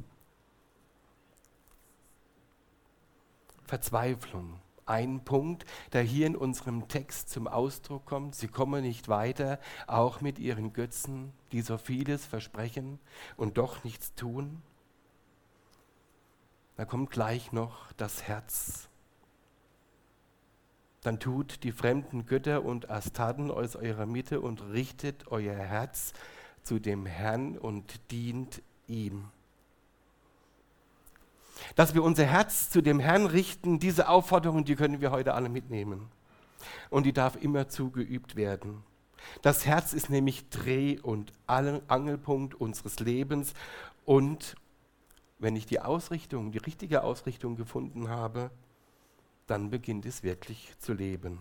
Verzweiflung. 3.64 4.61
Ein 4.87 5.25
Punkt, 5.25 5.64
der 5.92 6.03
hier 6.03 6.27
in 6.27 6.37
unserem 6.37 6.88
Text 6.88 7.31
zum 7.31 7.49
Ausdruck 7.49 8.05
kommt. 8.05 8.35
Sie 8.35 8.49
kommen 8.49 8.83
nicht 8.83 9.09
weiter, 9.09 9.59
auch 9.87 10.20
mit 10.20 10.38
ihren 10.38 10.73
Götzen, 10.73 11.33
die 11.53 11.62
so 11.62 11.79
vieles 11.79 12.27
versprechen 12.27 12.99
und 13.37 13.57
doch 13.57 13.85
nichts 13.85 14.14
tun. 14.14 14.62
Da 16.77 16.85
kommt 16.85 17.11
gleich 17.11 17.53
noch 17.53 17.92
das 17.92 18.25
Herz. 18.25 18.88
Dann 21.03 21.20
tut 21.20 21.62
die 21.64 21.73
fremden 21.73 22.27
Götter 22.27 22.64
und 22.64 22.90
Astaten 22.90 23.51
aus 23.51 23.77
eurer 23.77 24.07
Mitte 24.07 24.40
und 24.40 24.62
richtet 24.73 25.29
euer 25.29 25.55
Herz 25.55 26.14
zu 26.62 26.79
dem 26.79 27.07
Herrn 27.07 27.59
und 27.59 28.11
dient 28.11 28.62
ihm. 28.87 29.29
Dass 31.75 31.95
wir 31.95 32.03
unser 32.03 32.25
Herz 32.25 32.71
zu 32.71 32.83
dem 32.83 33.01
Herrn 33.01 33.27
richten, 33.27 33.79
diese 33.79 34.09
Aufforderung, 34.09 34.64
die 34.64 34.77
können 34.77 35.01
wir 35.01 35.11
heute 35.11 35.35
alle 35.35 35.49
mitnehmen. 35.49 36.09
Und 36.90 37.05
die 37.05 37.12
darf 37.12 37.37
immer 37.37 37.69
zugeübt 37.69 38.37
werden. 38.37 38.83
Das 39.43 39.67
Herz 39.67 39.93
ist 39.93 40.11
nämlich 40.11 40.49
Dreh- 40.51 40.99
und 41.01 41.33
Angelpunkt 41.47 42.55
unseres 42.55 43.01
Lebens 43.01 43.55
und 44.05 44.57
wenn 45.38 45.57
ich 45.57 45.67
die 45.67 45.81
Ausrichtung, 45.81 46.53
die 46.53 46.59
richtige 46.59 47.03
Ausrichtung 47.03 47.57
gefunden 47.57 48.09
habe, 48.09 48.51
dann 49.47 49.71
beginnt 49.71 50.07
es 50.07 50.23
wirklich 50.23 50.73
zu 50.79 50.93
leben. 50.93 51.38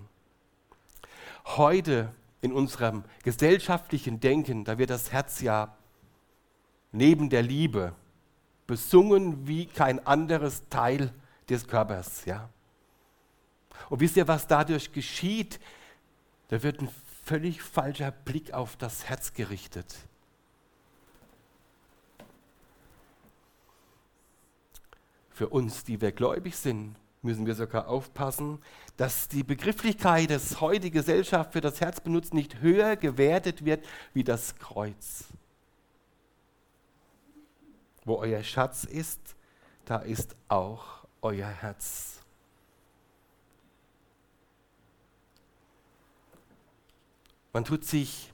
Heute 1.45 2.13
in 2.41 2.51
unserem 2.51 3.03
gesellschaftlichen 3.23 4.19
Denken, 4.19 4.65
da 4.65 4.77
wird 4.77 4.89
das 4.89 5.11
Herz 5.11 5.41
ja 5.41 5.77
neben 6.91 7.29
der 7.29 7.43
Liebe 7.43 7.93
besungen 8.67 9.47
wie 9.47 9.65
kein 9.65 10.05
anderes 10.05 10.63
Teil 10.69 11.13
des 11.49 11.67
Körpers. 11.67 12.25
Ja? 12.25 12.49
Und 13.89 13.99
wisst 13.99 14.17
ihr, 14.17 14.27
was 14.27 14.47
dadurch 14.47 14.91
geschieht? 14.91 15.59
Da 16.49 16.63
wird 16.63 16.81
ein 16.81 16.89
völlig 17.23 17.61
falscher 17.61 18.11
Blick 18.11 18.53
auf 18.53 18.75
das 18.75 19.05
Herz 19.05 19.33
gerichtet. 19.33 19.95
für 25.33 25.49
uns, 25.49 25.83
die 25.83 25.99
wir 25.99 26.11
gläubig 26.11 26.55
sind, 26.55 26.95
müssen 27.21 27.45
wir 27.45 27.55
sogar 27.55 27.87
aufpassen, 27.87 28.59
dass 28.97 29.27
die 29.27 29.43
Begrifflichkeit, 29.43 30.29
das 30.29 30.61
heute 30.61 30.91
Gesellschaft 30.91 31.53
für 31.53 31.61
das 31.61 31.81
Herz 31.81 31.99
benutzt, 31.99 32.33
nicht 32.33 32.61
höher 32.61 32.95
gewertet 32.95 33.65
wird 33.65 33.85
wie 34.13 34.23
das 34.23 34.55
Kreuz. 34.55 35.25
Wo 38.05 38.17
euer 38.17 38.43
Schatz 38.43 38.83
ist, 38.83 39.35
da 39.85 39.97
ist 39.97 40.35
auch 40.47 41.05
euer 41.21 41.47
Herz. 41.47 42.21
Man 47.53 47.65
tut 47.65 47.85
sich 47.85 48.33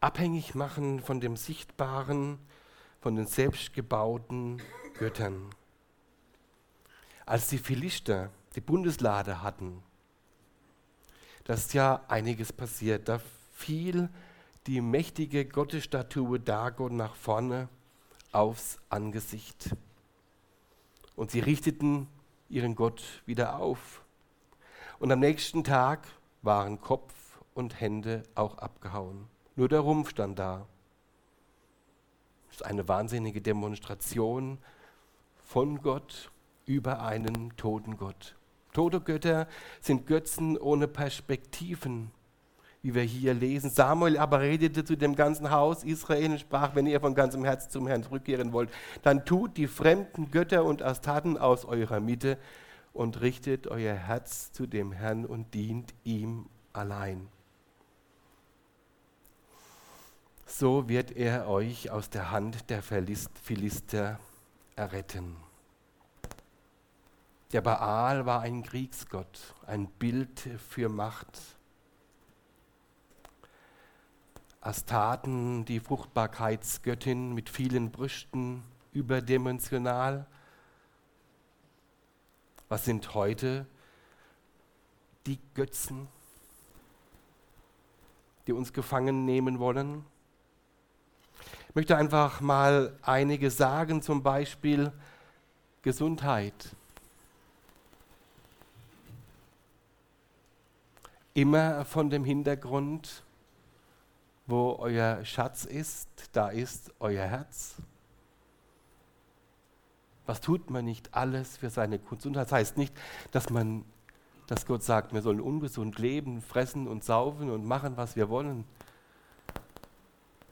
abhängig 0.00 0.54
machen 0.54 1.00
von 1.00 1.20
dem 1.20 1.36
Sichtbaren, 1.36 2.38
von 3.00 3.14
den 3.14 3.26
selbstgebauten 3.26 4.60
Göttern. 4.98 5.50
Als 7.24 7.48
die 7.48 7.58
Philister 7.58 8.30
die 8.54 8.60
Bundeslade 8.60 9.40
hatten, 9.40 9.82
da 11.44 11.54
ist 11.54 11.74
ja 11.74 12.02
einiges 12.08 12.52
passiert. 12.52 13.08
Da 13.08 13.20
fiel 13.52 14.08
die 14.66 14.80
mächtige 14.80 15.44
Gottesstatue 15.44 16.40
Dagon 16.40 16.96
nach 16.96 17.14
vorne 17.14 17.68
aufs 18.32 18.78
Angesicht. 18.88 19.76
Und 21.16 21.30
sie 21.30 21.40
richteten 21.40 22.08
ihren 22.48 22.74
Gott 22.74 23.22
wieder 23.26 23.58
auf. 23.58 24.02
Und 24.98 25.12
am 25.12 25.20
nächsten 25.20 25.64
Tag 25.64 26.06
waren 26.42 26.80
Kopf 26.80 27.12
und 27.54 27.80
Hände 27.80 28.22
auch 28.34 28.58
abgehauen. 28.58 29.26
Nur 29.56 29.68
der 29.68 29.80
Rumpf 29.80 30.10
stand 30.10 30.38
da. 30.38 30.66
Das 32.48 32.56
ist 32.56 32.64
eine 32.64 32.88
wahnsinnige 32.88 33.40
Demonstration 33.40 34.58
von 35.44 35.82
Gott 35.82 36.30
über 36.66 37.02
einen 37.02 37.56
toten 37.56 37.96
Gott. 37.96 38.34
Tote 38.72 39.00
Götter 39.00 39.46
sind 39.80 40.06
Götzen 40.06 40.58
ohne 40.58 40.88
Perspektiven, 40.88 42.10
wie 42.84 42.94
wir 42.94 43.02
hier 43.02 43.32
lesen. 43.32 43.70
Samuel 43.70 44.18
aber 44.18 44.40
redete 44.40 44.84
zu 44.84 44.94
dem 44.94 45.16
ganzen 45.16 45.50
Haus 45.50 45.84
Israel 45.84 46.32
und 46.32 46.40
sprach, 46.40 46.74
wenn 46.74 46.86
ihr 46.86 47.00
von 47.00 47.14
ganzem 47.14 47.42
Herzen 47.42 47.70
zum 47.70 47.86
Herrn 47.86 48.02
zurückkehren 48.02 48.52
wollt, 48.52 48.70
dann 49.02 49.24
tut 49.24 49.56
die 49.56 49.66
fremden 49.66 50.30
Götter 50.30 50.66
und 50.66 50.82
Astaten 50.82 51.38
aus 51.38 51.64
eurer 51.64 52.00
Mitte 52.00 52.36
und 52.92 53.22
richtet 53.22 53.66
euer 53.68 53.94
Herz 53.94 54.52
zu 54.52 54.66
dem 54.66 54.92
Herrn 54.92 55.24
und 55.24 55.54
dient 55.54 55.94
ihm 56.04 56.44
allein. 56.74 57.26
So 60.44 60.86
wird 60.86 61.16
er 61.16 61.48
euch 61.48 61.90
aus 61.90 62.10
der 62.10 62.30
Hand 62.30 62.68
der 62.68 62.82
Philister 62.82 64.20
erretten. 64.76 65.36
Der 67.52 67.62
Baal 67.62 68.26
war 68.26 68.42
ein 68.42 68.62
Kriegsgott, 68.62 69.54
ein 69.66 69.86
Bild 69.86 70.50
für 70.68 70.90
Macht. 70.90 71.53
Astaten, 74.64 75.66
die 75.66 75.78
Fruchtbarkeitsgöttin 75.78 77.34
mit 77.34 77.50
vielen 77.50 77.90
Brüsten, 77.90 78.62
überdimensional. 78.94 80.26
Was 82.70 82.86
sind 82.86 83.14
heute 83.14 83.66
die 85.26 85.38
Götzen, 85.52 86.08
die 88.46 88.52
uns 88.52 88.72
gefangen 88.72 89.26
nehmen 89.26 89.58
wollen? 89.58 90.06
Ich 91.68 91.74
möchte 91.74 91.98
einfach 91.98 92.40
mal 92.40 92.98
einige 93.02 93.50
sagen, 93.50 94.00
zum 94.00 94.22
Beispiel 94.22 94.92
Gesundheit. 95.82 96.74
Immer 101.34 101.84
von 101.84 102.08
dem 102.08 102.24
Hintergrund, 102.24 103.24
wo 104.46 104.76
euer 104.78 105.24
Schatz 105.24 105.64
ist, 105.64 106.08
da 106.32 106.48
ist 106.48 106.92
euer 107.00 107.24
Herz. 107.24 107.76
Was 110.26 110.40
tut 110.40 110.70
man 110.70 110.84
nicht 110.84 111.14
alles 111.14 111.56
für 111.56 111.70
seine 111.70 111.98
Gesundheit? 111.98 112.46
Das 112.46 112.52
heißt 112.52 112.78
nicht, 112.78 112.94
dass 113.30 113.50
man, 113.50 113.84
dass 114.46 114.66
Gott 114.66 114.82
sagt, 114.82 115.12
wir 115.12 115.22
sollen 115.22 115.40
ungesund 115.40 115.98
leben, 115.98 116.40
fressen 116.40 116.88
und 116.88 117.04
saufen 117.04 117.50
und 117.50 117.64
machen, 117.64 117.96
was 117.96 118.16
wir 118.16 118.28
wollen. 118.28 118.64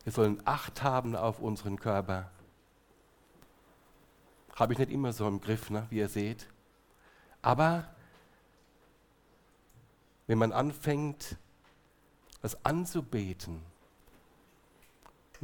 Wir 0.05 0.13
sollen 0.13 0.43
Acht 0.45 0.83
haben 0.83 1.17
auf 1.17 1.41
unseren 1.41 1.79
Körper. 1.79 2.31
Habe 4.57 4.75
ich 4.75 4.79
nicht 4.79 4.91
immer 4.91 5.13
so 5.13 5.27
im 5.27 5.41
Griff, 5.41 5.71
ne, 5.71 5.87
wie 5.89 5.99
ihr 5.99 6.09
seht. 6.09 6.49
Aber 7.41 7.89
wenn 10.27 10.39
man 10.39 10.53
anfängt, 10.53 11.37
was 12.43 12.63
anzubeten, 12.65 13.63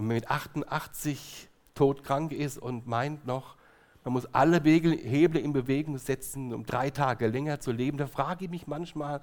man 0.02 0.16
mit 0.16 0.30
88 0.30 1.48
todkrank 1.74 2.32
ist 2.32 2.58
und 2.58 2.86
meint 2.86 3.26
noch, 3.26 3.56
man 4.04 4.12
muss 4.14 4.26
alle 4.32 4.60
Hebel 4.62 5.40
in 5.40 5.52
Bewegung 5.52 5.98
setzen, 5.98 6.54
um 6.54 6.64
drei 6.64 6.90
Tage 6.90 7.26
länger 7.26 7.60
zu 7.60 7.72
leben, 7.72 7.98
da 7.98 8.06
frage 8.06 8.46
ich 8.46 8.50
mich 8.50 8.66
manchmal, 8.66 9.20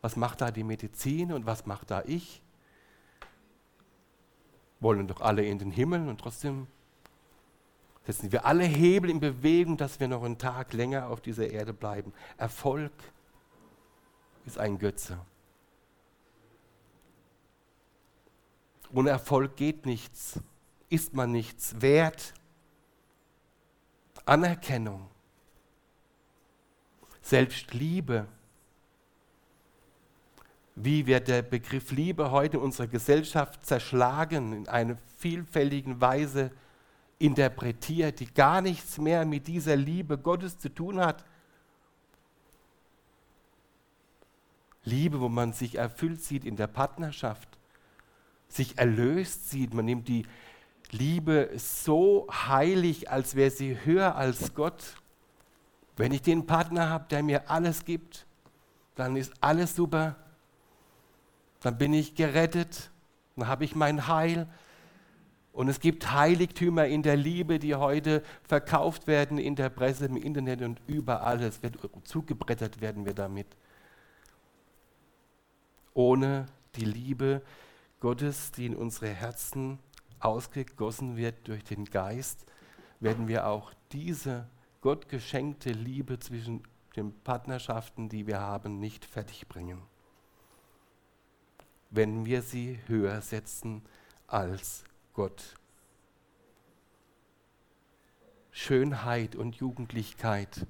was 0.00 0.16
macht 0.16 0.40
da 0.40 0.50
die 0.50 0.64
Medizin 0.64 1.32
und 1.32 1.46
was 1.46 1.66
macht 1.66 1.90
da 1.90 2.02
ich? 2.06 2.42
wollen 4.82 5.06
doch 5.06 5.20
alle 5.20 5.44
in 5.44 5.58
den 5.58 5.70
Himmel 5.70 6.08
und 6.08 6.20
trotzdem 6.20 6.66
setzen 8.04 8.32
wir 8.32 8.44
alle 8.44 8.64
Hebel 8.64 9.10
in 9.10 9.20
Bewegung, 9.20 9.76
dass 9.76 10.00
wir 10.00 10.08
noch 10.08 10.24
einen 10.24 10.38
Tag 10.38 10.72
länger 10.72 11.08
auf 11.08 11.20
dieser 11.20 11.48
Erde 11.48 11.72
bleiben. 11.72 12.12
Erfolg 12.36 12.92
ist 14.44 14.58
ein 14.58 14.78
Götze. 14.78 15.18
Ohne 18.94 19.10
Erfolg 19.10 19.56
geht 19.56 19.86
nichts, 19.86 20.38
ist 20.88 21.14
man 21.14 21.32
nichts 21.32 21.80
wert. 21.80 22.34
Anerkennung, 24.26 25.08
Selbstliebe, 27.22 28.26
wie 30.74 31.06
wird 31.06 31.28
der 31.28 31.42
Begriff 31.42 31.90
Liebe 31.90 32.30
heute 32.30 32.58
in 32.58 32.62
unserer 32.62 32.86
Gesellschaft 32.86 33.64
zerschlagen, 33.64 34.52
in 34.52 34.68
einer 34.68 34.96
vielfältigen 35.18 36.00
Weise 36.00 36.50
interpretiert, 37.18 38.20
die 38.20 38.32
gar 38.32 38.60
nichts 38.60 38.98
mehr 38.98 39.24
mit 39.24 39.46
dieser 39.46 39.76
Liebe 39.76 40.18
Gottes 40.18 40.58
zu 40.58 40.68
tun 40.68 41.00
hat. 41.00 41.24
Liebe, 44.84 45.20
wo 45.20 45.28
man 45.28 45.52
sich 45.52 45.76
erfüllt 45.76 46.22
sieht 46.22 46.44
in 46.44 46.56
der 46.56 46.66
Partnerschaft, 46.66 47.48
sich 48.54 48.78
erlöst 48.78 49.50
sieht. 49.50 49.74
Man 49.74 49.84
nimmt 49.84 50.08
die 50.08 50.26
Liebe 50.90 51.50
so 51.56 52.26
heilig, 52.30 53.10
als 53.10 53.34
wäre 53.34 53.50
sie 53.50 53.78
höher 53.84 54.16
als 54.16 54.54
Gott. 54.54 54.96
Wenn 55.96 56.12
ich 56.12 56.22
den 56.22 56.46
Partner 56.46 56.88
habe, 56.88 57.06
der 57.10 57.22
mir 57.22 57.50
alles 57.50 57.84
gibt, 57.84 58.26
dann 58.94 59.16
ist 59.16 59.32
alles 59.40 59.74
super 59.74 60.16
dann 61.62 61.78
bin 61.78 61.92
ich 61.92 62.14
gerettet, 62.14 62.90
dann 63.36 63.46
habe 63.46 63.64
ich 63.64 63.74
mein 63.74 64.08
Heil. 64.08 64.46
Und 65.52 65.68
es 65.68 65.80
gibt 65.80 66.12
Heiligtümer 66.12 66.86
in 66.86 67.02
der 67.02 67.16
Liebe, 67.16 67.58
die 67.58 67.74
heute 67.74 68.22
verkauft 68.42 69.06
werden 69.06 69.38
in 69.38 69.54
der 69.54 69.68
Presse, 69.68 70.06
im 70.06 70.16
Internet 70.16 70.62
und 70.62 70.80
überall. 70.86 71.40
Es 71.42 71.62
wird 71.62 71.78
zugebrettert 72.04 72.80
werden 72.80 73.04
wir 73.04 73.14
damit. 73.14 73.46
Ohne 75.94 76.46
die 76.74 76.86
Liebe 76.86 77.42
Gottes, 78.02 78.52
die 78.52 78.66
in 78.66 78.76
unsere 78.76 79.08
Herzen 79.08 79.78
ausgegossen 80.20 81.16
wird 81.16 81.48
durch 81.48 81.64
den 81.64 81.86
Geist, 81.86 82.44
werden 83.00 83.28
wir 83.28 83.46
auch 83.46 83.72
diese 83.92 84.46
Gott 84.82 85.08
geschenkte 85.08 85.70
Liebe 85.72 86.18
zwischen 86.18 86.62
den 86.94 87.18
Partnerschaften, 87.22 88.10
die 88.10 88.26
wir 88.26 88.40
haben, 88.40 88.78
nicht 88.78 89.06
fertigbringen 89.06 89.80
wenn 91.92 92.24
wir 92.24 92.40
sie 92.40 92.80
höher 92.86 93.20
setzen 93.20 93.82
als 94.26 94.82
Gott. 95.12 95.54
Schönheit 98.50 99.36
und 99.36 99.56
Jugendlichkeit. 99.56 100.66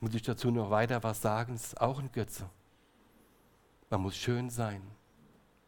Muss 0.00 0.14
ich 0.14 0.22
dazu 0.22 0.50
noch 0.50 0.70
weiter 0.70 1.02
was 1.04 1.22
sagen? 1.22 1.54
Ist 1.54 1.80
auch 1.80 2.00
ein 2.00 2.10
Götze. 2.10 2.50
Man 3.90 4.02
muss 4.02 4.16
schön 4.16 4.50
sein, 4.50 4.82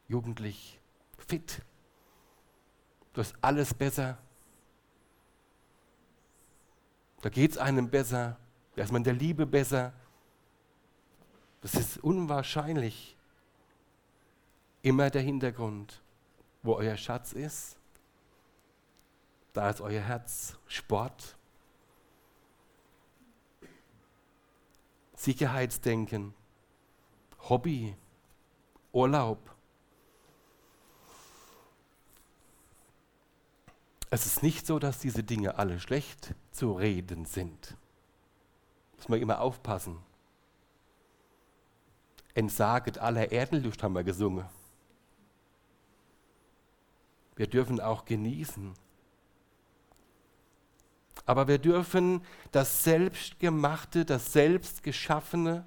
jugendlich, 0.09 0.81
fit. 1.19 1.63
Du 3.13 3.21
hast 3.21 3.35
alles 3.41 3.75
besser. 3.75 4.19
Da 7.23 7.29
geht 7.29 7.53
es 7.53 7.59
einem 7.59 7.91
besser. 7.91 8.39
Da 8.75 8.83
ist 8.83 8.93
man 8.93 9.05
der 9.05 9.15
Liebe 9.15 9.47
besser. 9.47 9.93
Das 11.63 11.75
ist 11.75 11.99
unwahrscheinlich 11.99 13.17
immer 14.83 15.11
der 15.11 15.23
Hintergrund, 15.23 16.01
wo 16.63 16.75
euer 16.75 16.97
Schatz 16.97 17.33
ist. 17.33 17.79
Da 19.53 19.71
ist 19.71 19.81
euer 19.81 20.03
Herz 20.03 20.59
Sport, 20.67 21.37
Sicherheitsdenken, 25.15 26.35
Hobby, 27.49 27.97
Urlaub. 28.93 29.56
Es 34.11 34.27
ist 34.27 34.43
nicht 34.43 34.67
so, 34.67 34.79
dass 34.79 34.99
diese 34.99 35.23
Dinge 35.23 35.59
alle 35.59 35.81
schlecht 35.81 36.35
zu 36.53 36.73
reden 36.73 37.25
sind. 37.25 37.77
Muss 38.97 39.09
man 39.09 39.21
immer 39.21 39.41
aufpassen. 39.41 39.99
Entsaget 42.35 42.99
aller 42.99 43.33
Erdenlust 43.33 43.83
haben 43.83 43.95
wir 43.95 44.05
gesungen. 44.05 44.45
Wir 47.35 47.47
dürfen 47.47 47.81
auch 47.81 48.05
genießen. 48.05 48.75
Aber 51.25 51.49
wir 51.49 51.59
dürfen 51.59 52.25
das 52.53 52.85
Selbstgemachte, 52.85 54.05
das 54.05 54.33
Selbstgeschaffene 54.33 55.67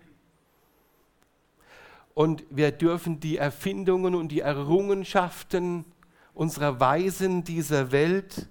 und 2.14 2.44
wir 2.50 2.72
dürfen 2.72 3.20
die 3.20 3.38
Erfindungen 3.38 4.16
und 4.16 4.30
die 4.30 4.40
Errungenschaften 4.40 5.86
unserer 6.40 6.80
Weisen 6.80 7.44
dieser 7.44 7.92
Welt 7.92 8.48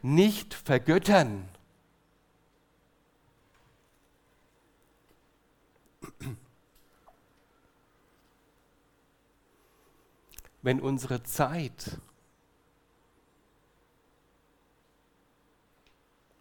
nicht 0.00 0.54
vergöttern. 0.54 1.46
wenn 10.62 10.80
unsere 10.80 11.22
Zeit 11.22 12.00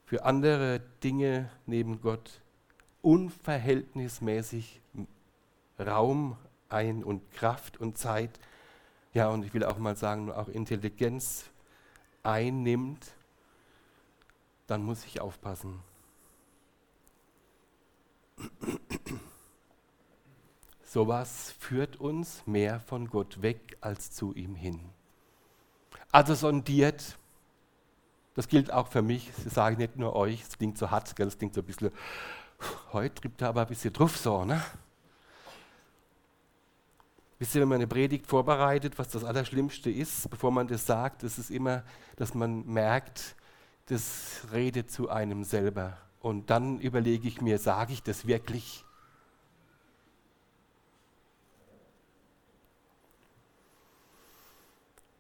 für 0.06 0.24
andere 0.24 0.80
Dinge 1.04 1.52
neben 1.66 2.00
Gott 2.00 2.40
unverhältnismäßig 3.02 4.80
Raum 5.78 6.38
ein 6.70 7.04
und 7.04 7.30
Kraft 7.32 7.82
und 7.82 7.98
Zeit, 7.98 8.40
ja, 9.14 9.30
und 9.30 9.44
ich 9.44 9.54
will 9.54 9.64
auch 9.64 9.78
mal 9.78 9.96
sagen, 9.96 10.32
auch 10.32 10.48
Intelligenz 10.48 11.46
einnimmt, 12.24 13.14
dann 14.68 14.84
muss 14.84 15.06
ich 15.06 15.22
aufpassen. 15.22 15.80
Sowas 20.84 21.54
führt 21.60 22.00
uns 22.00 22.46
mehr 22.46 22.80
von 22.80 23.08
Gott 23.08 23.42
weg 23.42 23.78
als 23.82 24.12
zu 24.12 24.34
ihm 24.34 24.56
hin. 24.56 24.80
Also 26.12 26.36
sondiert, 26.36 27.18
das 28.36 28.48
gilt 28.48 28.72
auch 28.72 28.88
für 28.88 29.02
mich, 29.02 29.32
das 29.44 29.54
sage 29.54 29.74
ich 29.74 29.80
nicht 29.80 29.98
nur 29.98 30.16
euch, 30.16 30.42
es 30.44 30.58
klingt 30.58 30.78
so 30.78 30.92
hart, 30.92 31.08
es 31.08 31.38
klingt 31.38 31.54
so 31.54 31.62
ein 31.62 31.66
bisschen, 31.66 31.92
heute 32.92 33.16
trifft 33.16 33.42
er 33.42 33.50
aber 33.50 33.62
ein 33.62 33.68
bisschen 33.68 33.94
drauf 33.94 34.18
so, 34.18 34.46
ne? 34.46 34.64
Wisst 37.44 37.56
ihr, 37.56 37.62
wenn 37.62 37.68
man 37.68 37.76
eine 37.76 37.88
Predigt 37.88 38.26
vorbereitet, 38.26 38.98
was 38.98 39.10
das 39.10 39.26
Allerschlimmste 39.26 39.92
ist, 39.92 40.30
bevor 40.30 40.50
man 40.50 40.66
das 40.66 40.86
sagt, 40.86 41.24
ist 41.24 41.38
es 41.38 41.50
immer, 41.50 41.84
dass 42.16 42.34
man 42.34 42.66
merkt, 42.66 43.36
das 43.88 44.48
redet 44.54 44.90
zu 44.90 45.10
einem 45.10 45.44
selber. 45.44 45.98
Und 46.22 46.50
dann 46.50 46.80
überlege 46.80 47.28
ich 47.28 47.42
mir, 47.42 47.60
sage 47.60 47.92
ich 47.92 48.02
das 48.02 48.28
wirklich? 48.28 48.86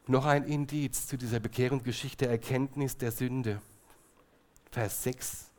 Noch 0.07 0.23
ein 0.23 0.45
Indiz 0.45 1.07
zu 1.07 1.17
dieser 1.17 1.41
Bekehrungsgeschichte, 1.41 2.25
Erkenntnis 2.25 2.95
der 2.95 3.11
Sünde. 3.11 3.61
Vers 4.71 5.03
6. 5.03 5.49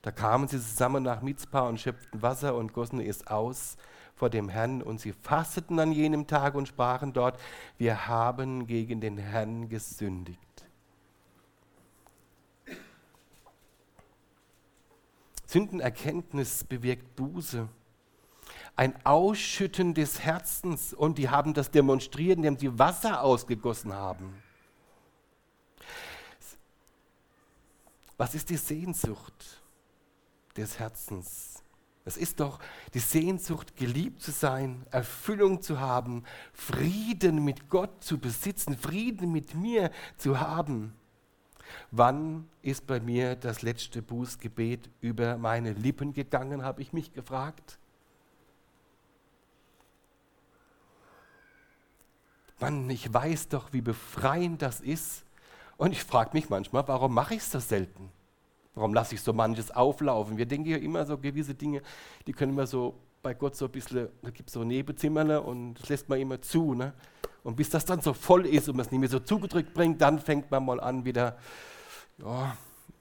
Da 0.00 0.10
kamen 0.10 0.48
sie 0.48 0.58
zusammen 0.58 1.02
nach 1.02 1.20
Mizpah 1.20 1.68
und 1.68 1.78
schöpften 1.78 2.22
Wasser 2.22 2.54
und 2.54 2.72
gossen 2.72 2.98
es 2.98 3.26
aus 3.26 3.76
vor 4.22 4.30
dem 4.30 4.48
Herrn 4.48 4.82
und 4.82 5.00
sie 5.00 5.12
fasteten 5.12 5.80
an 5.80 5.90
jenem 5.90 6.28
Tag 6.28 6.54
und 6.54 6.68
sprachen 6.68 7.12
dort, 7.12 7.40
wir 7.76 8.06
haben 8.06 8.68
gegen 8.68 9.00
den 9.00 9.18
Herrn 9.18 9.68
gesündigt. 9.68 10.38
Sündenerkenntnis 15.44 16.62
bewirkt 16.62 17.16
Buße, 17.16 17.68
ein 18.76 18.94
Ausschütten 19.04 19.92
des 19.92 20.20
Herzens 20.20 20.94
und 20.94 21.18
die 21.18 21.28
haben 21.28 21.52
das 21.52 21.72
demonstriert, 21.72 22.36
indem 22.36 22.56
sie 22.56 22.78
Wasser 22.78 23.24
ausgegossen 23.24 23.92
haben. 23.92 24.40
Was 28.16 28.36
ist 28.36 28.50
die 28.50 28.56
Sehnsucht 28.56 29.60
des 30.56 30.78
Herzens? 30.78 31.51
Es 32.04 32.16
ist 32.16 32.40
doch 32.40 32.58
die 32.94 32.98
Sehnsucht, 32.98 33.76
geliebt 33.76 34.22
zu 34.22 34.32
sein, 34.32 34.84
Erfüllung 34.90 35.62
zu 35.62 35.78
haben, 35.78 36.24
Frieden 36.52 37.44
mit 37.44 37.68
Gott 37.68 38.02
zu 38.02 38.18
besitzen, 38.18 38.76
Frieden 38.76 39.30
mit 39.30 39.54
mir 39.54 39.90
zu 40.16 40.40
haben. 40.40 40.94
Wann 41.90 42.48
ist 42.60 42.86
bei 42.86 42.98
mir 42.98 43.36
das 43.36 43.62
letzte 43.62 44.02
Bußgebet 44.02 44.90
über 45.00 45.38
meine 45.38 45.72
Lippen 45.72 46.12
gegangen, 46.12 46.64
habe 46.64 46.82
ich 46.82 46.92
mich 46.92 47.12
gefragt. 47.12 47.78
Mann, 52.58 52.88
ich 52.90 53.12
weiß 53.12 53.48
doch, 53.48 53.72
wie 53.72 53.80
befreiend 53.80 54.62
das 54.62 54.80
ist. 54.80 55.24
Und 55.76 55.92
ich 55.92 56.04
frage 56.04 56.30
mich 56.32 56.48
manchmal, 56.48 56.86
warum 56.86 57.14
mache 57.14 57.34
ich 57.34 57.40
es 57.40 57.50
so 57.50 57.58
selten? 57.58 58.10
Warum 58.74 58.94
lasse 58.94 59.14
ich 59.14 59.20
so 59.20 59.32
manches 59.32 59.70
auflaufen? 59.70 60.38
Wir 60.38 60.46
denken 60.46 60.70
ja 60.70 60.78
immer 60.78 61.04
so 61.04 61.18
gewisse 61.18 61.54
Dinge, 61.54 61.82
die 62.26 62.32
können 62.32 62.54
wir 62.54 62.66
so 62.66 62.94
bei 63.22 63.34
Gott 63.34 63.54
so 63.54 63.66
ein 63.66 63.70
bisschen, 63.70 64.08
da 64.22 64.30
gibt 64.30 64.48
es 64.48 64.54
so 64.54 64.64
Nebenzimmer 64.64 65.44
und 65.44 65.74
das 65.74 65.88
lässt 65.88 66.08
man 66.08 66.18
immer 66.18 66.40
zu. 66.40 66.74
Ne? 66.74 66.92
Und 67.44 67.56
bis 67.56 67.70
das 67.70 67.84
dann 67.84 68.00
so 68.00 68.14
voll 68.14 68.46
ist 68.46 68.68
und 68.68 68.76
man 68.76 68.86
es 68.86 68.90
nicht 68.90 69.00
mehr 69.00 69.08
so 69.08 69.20
zugedrückt 69.20 69.74
bringt, 69.74 70.00
dann 70.00 70.18
fängt 70.18 70.50
man 70.50 70.64
mal 70.64 70.80
an 70.80 71.04
wieder, 71.04 71.36
ja, 72.18 72.56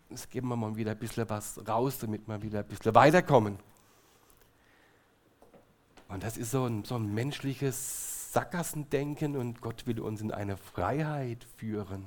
jetzt 0.09 0.29
geben 0.29 0.49
wir 0.49 0.55
mal 0.55 0.75
wieder 0.75 0.91
ein 0.91 0.99
bisschen 0.99 1.29
was 1.29 1.59
raus, 1.67 1.99
damit 1.99 2.27
wir 2.27 2.41
wieder 2.41 2.59
ein 2.59 2.67
bisschen 2.67 2.93
weiterkommen. 2.93 3.57
Und 6.09 6.23
das 6.23 6.37
ist 6.37 6.51
so 6.51 6.65
ein, 6.65 6.83
so 6.83 6.95
ein 6.95 7.13
menschliches 7.13 8.33
Sackgassendenken 8.33 9.37
und 9.37 9.61
Gott 9.61 9.87
will 9.87 10.01
uns 10.01 10.21
in 10.21 10.31
eine 10.31 10.57
Freiheit 10.57 11.45
führen. 11.57 12.05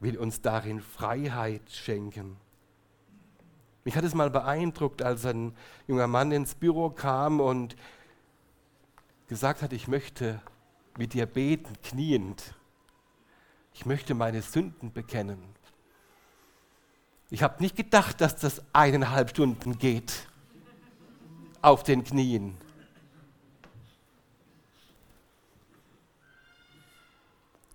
Will 0.00 0.16
uns 0.16 0.40
darin 0.40 0.80
Freiheit 0.80 1.70
schenken. 1.70 2.36
Mich 3.84 3.96
hat 3.96 4.04
es 4.04 4.14
mal 4.14 4.30
beeindruckt, 4.30 5.02
als 5.02 5.24
ein 5.24 5.54
junger 5.86 6.06
Mann 6.06 6.30
ins 6.30 6.54
Büro 6.54 6.90
kam 6.90 7.40
und 7.40 7.76
gesagt 9.28 9.62
hat, 9.62 9.72
ich 9.72 9.88
möchte 9.88 10.40
mit 10.96 11.14
dir 11.14 11.26
beten, 11.26 11.72
kniend. 11.82 12.54
Ich 13.72 13.86
möchte 13.86 14.14
meine 14.14 14.42
Sünden 14.42 14.92
bekennen. 14.92 15.38
Ich 17.30 17.42
habe 17.42 17.62
nicht 17.62 17.76
gedacht, 17.76 18.20
dass 18.20 18.36
das 18.36 18.62
eineinhalb 18.72 19.30
Stunden 19.30 19.78
geht 19.78 20.26
auf 21.62 21.82
den 21.82 22.04
Knien. 22.04 22.56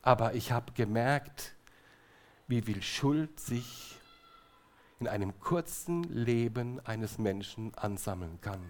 Aber 0.01 0.33
ich 0.33 0.51
habe 0.51 0.73
gemerkt, 0.73 1.53
wie 2.47 2.61
viel 2.61 2.81
Schuld 2.81 3.39
sich 3.39 3.97
in 4.99 5.07
einem 5.07 5.39
kurzen 5.39 6.03
Leben 6.03 6.79
eines 6.85 7.17
Menschen 7.17 7.73
ansammeln 7.75 8.39
kann. 8.41 8.61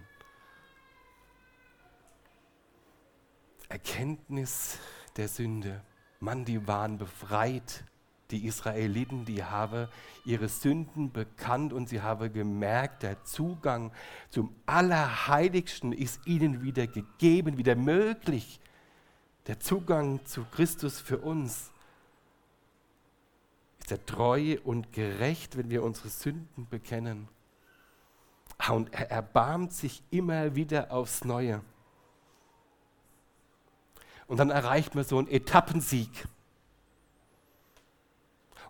Erkenntnis 3.68 4.78
der 5.16 5.28
Sünde. 5.28 5.82
Mann, 6.20 6.44
die 6.44 6.66
waren 6.66 6.98
befreit. 6.98 7.84
Die 8.30 8.46
Israeliten, 8.46 9.26
die 9.26 9.44
haben 9.44 9.88
ihre 10.24 10.48
Sünden 10.48 11.12
bekannt 11.12 11.72
und 11.72 11.88
sie 11.88 12.00
haben 12.00 12.32
gemerkt, 12.32 13.02
der 13.02 13.22
Zugang 13.24 13.92
zum 14.30 14.54
Allerheiligsten 14.64 15.92
ist 15.92 16.26
ihnen 16.26 16.62
wieder 16.62 16.86
gegeben, 16.86 17.58
wieder 17.58 17.76
möglich. 17.76 18.60
Der 19.46 19.60
Zugang 19.60 20.24
zu 20.24 20.44
Christus 20.50 21.00
für 21.00 21.18
uns 21.18 21.70
ist 23.84 23.92
er 23.92 24.06
treu 24.06 24.56
und 24.64 24.94
gerecht, 24.94 25.58
wenn 25.58 25.68
wir 25.68 25.82
unsere 25.82 26.08
Sünden 26.08 26.66
bekennen. 26.70 27.28
Ah, 28.56 28.72
und 28.72 28.94
er 28.94 29.10
erbarmt 29.10 29.74
sich 29.74 30.02
immer 30.10 30.54
wieder 30.54 30.90
aufs 30.90 31.22
Neue. 31.22 31.60
Und 34.26 34.38
dann 34.38 34.48
erreicht 34.48 34.94
man 34.94 35.04
so 35.04 35.18
einen 35.18 35.28
Etappensieg. 35.28 36.26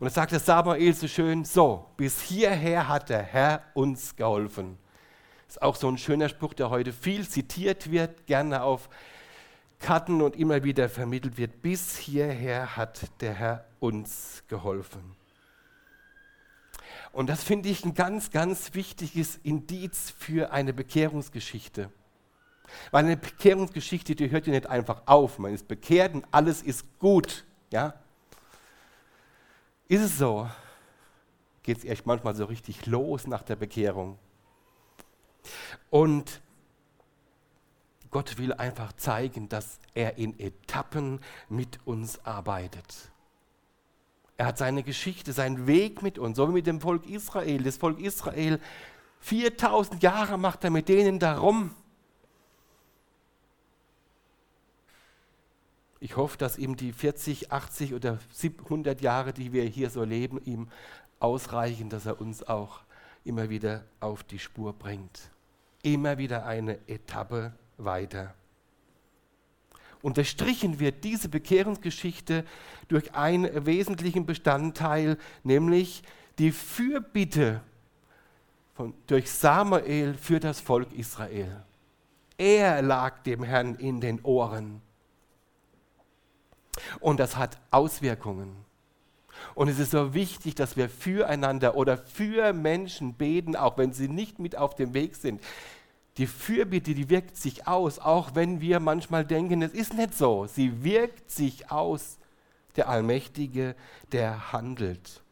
Und 0.01 0.07
dann 0.07 0.11
sagt 0.11 0.33
der 0.33 0.41
Samuel 0.41 0.93
so 0.93 1.07
schön, 1.07 1.45
so, 1.45 1.87
bis 1.97 2.21
hierher 2.21 2.89
hat 2.89 3.09
der 3.09 3.23
Herr 3.23 3.63
uns 3.75 4.17
geholfen. 4.17 4.79
Ist 5.47 5.63
auch 5.63 5.77
so 5.77 5.87
ein 5.87 5.97
schöner 5.97 6.29
Spruch, 6.29 6.55
der 6.55 6.71
heute 6.71 6.93
viel 6.93 7.29
zitiert 7.29 7.93
wird, 7.93 8.27
gerne 8.27 8.65
auf 8.65 8.89
Karten 9.85 10.23
und 10.23 10.35
immer 10.35 10.65
wieder 10.65 10.89
vermittelt 10.89 11.37
wird. 11.37 11.61
Bis 11.61 11.99
hierher 11.99 12.75
hat 12.75 13.03
der 13.21 13.35
Herr 13.35 13.67
uns 13.81 14.43
geholfen. 14.49 15.15
Und 17.13 17.29
das 17.29 17.45
finde 17.45 17.69
ich 17.69 17.85
ein 17.85 17.93
ganz, 17.93 18.31
ganz 18.31 18.73
wichtiges 18.73 19.37
Indiz 19.43 20.15
für 20.19 20.53
eine 20.53 20.73
Bekehrungsgeschichte. 20.73 21.91
Weil 22.93 23.05
eine 23.05 23.19
Bekehrungsgeschichte, 23.19 24.15
die 24.15 24.31
hört 24.31 24.47
ja 24.47 24.55
nicht 24.55 24.69
einfach 24.69 25.03
auf. 25.05 25.39
Man 25.39 25.53
ist 25.53 25.69
bekehrt 25.69 26.15
und 26.15 26.25
alles 26.31 26.63
ist 26.63 26.99
gut. 26.99 27.45
Ja? 27.71 27.93
Ist 29.87 30.01
es 30.01 30.17
so? 30.17 30.49
Geht 31.63 31.77
es 31.77 31.85
echt 31.85 32.07
manchmal 32.07 32.35
so 32.35 32.47
richtig 32.47 32.87
los 32.87 33.27
nach 33.27 33.43
der 33.43 33.57
Bekehrung? 33.57 34.19
Und 35.91 36.41
Gott 38.15 38.39
will 38.39 38.53
einfach 38.53 38.93
zeigen, 38.93 39.49
dass 39.49 39.81
er 39.93 40.19
in 40.19 40.39
Etappen 40.39 41.19
mit 41.49 41.81
uns 41.85 42.25
arbeitet. 42.25 43.11
Er 44.37 44.47
hat 44.47 44.57
seine 44.57 44.85
Geschichte, 44.85 45.33
seinen 45.33 45.67
Weg 45.67 46.01
mit 46.01 46.21
uns, 46.21 46.37
so 46.37 46.49
wie 46.49 46.53
mit 46.53 46.69
dem 46.69 46.81
Volk 46.81 47.07
Israel. 47.09 47.65
Das 47.65 47.77
Volk 47.77 47.99
Israel, 47.99 48.61
4000 49.19 50.01
Jahre 50.01 50.39
macht 50.39 50.63
er 50.63 50.71
mit 50.71 50.89
denen 50.89 51.19
darum. 51.19 51.75
Ich 55.99 56.17
hoffe, 56.17 56.39
dass 56.39 56.57
ihm 56.57 56.77
die 56.77 56.93
40, 56.93 57.51
80 57.51 57.95
oder 57.95 58.21
700 58.31 59.01
Jahre, 59.01 59.33
die 59.33 59.53
wir 59.53 59.65
hier 59.65 59.91
so 59.91 60.05
leben, 60.05 60.41
ihm 60.45 60.69
ausreichen, 61.19 61.91
dass 61.91 62.07
er 62.07 62.21
uns 62.21 62.45
auch 62.45 62.83
immer 63.25 63.51
wieder 63.51 63.85
auf 63.99 64.23
die 64.23 64.39
Spur 64.39 64.73
bringt. 64.73 65.33
Immer 65.83 66.17
wieder 66.17 66.47
eine 66.47 66.79
Etappe 66.87 67.55
weiter. 67.77 68.35
unterstrichen 70.03 70.81
wird 70.81 71.03
diese 71.03 71.31
Bekehrungsgeschichte 71.31 72.45
durch 72.89 73.15
einen 73.15 73.65
wesentlichen 73.65 74.27
Bestandteil, 74.27 75.17
nämlich 75.43 76.03
die 76.39 76.53
Fürbitte 76.53 77.63
von, 78.75 78.93
durch 79.07 79.31
Samuel 79.31 80.15
für 80.15 80.41
das 80.41 80.61
Volk 80.61 80.93
Israel. 80.93 81.65
Er 82.37 82.83
lag 82.83 83.23
dem 83.23 83.43
Herrn 83.45 83.77
in 83.77 84.01
den 84.01 84.21
Ohren. 84.23 84.83
Und 87.01 87.21
das 87.21 87.37
hat 87.37 87.59
Auswirkungen. 87.71 88.57
Und 89.55 89.69
es 89.69 89.79
ist 89.79 89.93
so 89.93 90.15
wichtig, 90.15 90.55
dass 90.55 90.77
wir 90.77 90.89
füreinander 90.89 91.77
oder 91.77 91.99
für 91.99 92.53
Menschen 92.53 93.15
beten, 93.15 93.57
auch 93.57 93.79
wenn 93.79 93.93
sie 93.93 94.09
nicht 94.09 94.39
mit 94.39 94.57
auf 94.57 94.75
dem 94.75 94.95
Weg 94.95 95.17
sind. 95.17 95.41
Die 96.17 96.27
Fürbitte, 96.27 96.95
die 96.95 97.11
wirkt 97.11 97.37
sich 97.37 97.67
aus, 97.67 97.99
auch 97.99 98.35
wenn 98.35 98.61
wir 98.61 98.79
manchmal 98.79 99.25
denken, 99.25 99.63
es 99.63 99.73
ist 99.73 99.95
nicht 99.95 100.15
so. 100.15 100.47
Sie 100.47 100.85
wirkt 100.85 101.31
sich 101.31 101.71
aus. 101.71 102.19
Der 102.77 102.89
Allmächtige, 102.89 103.77
der 104.13 104.53
handelt. 104.53 105.23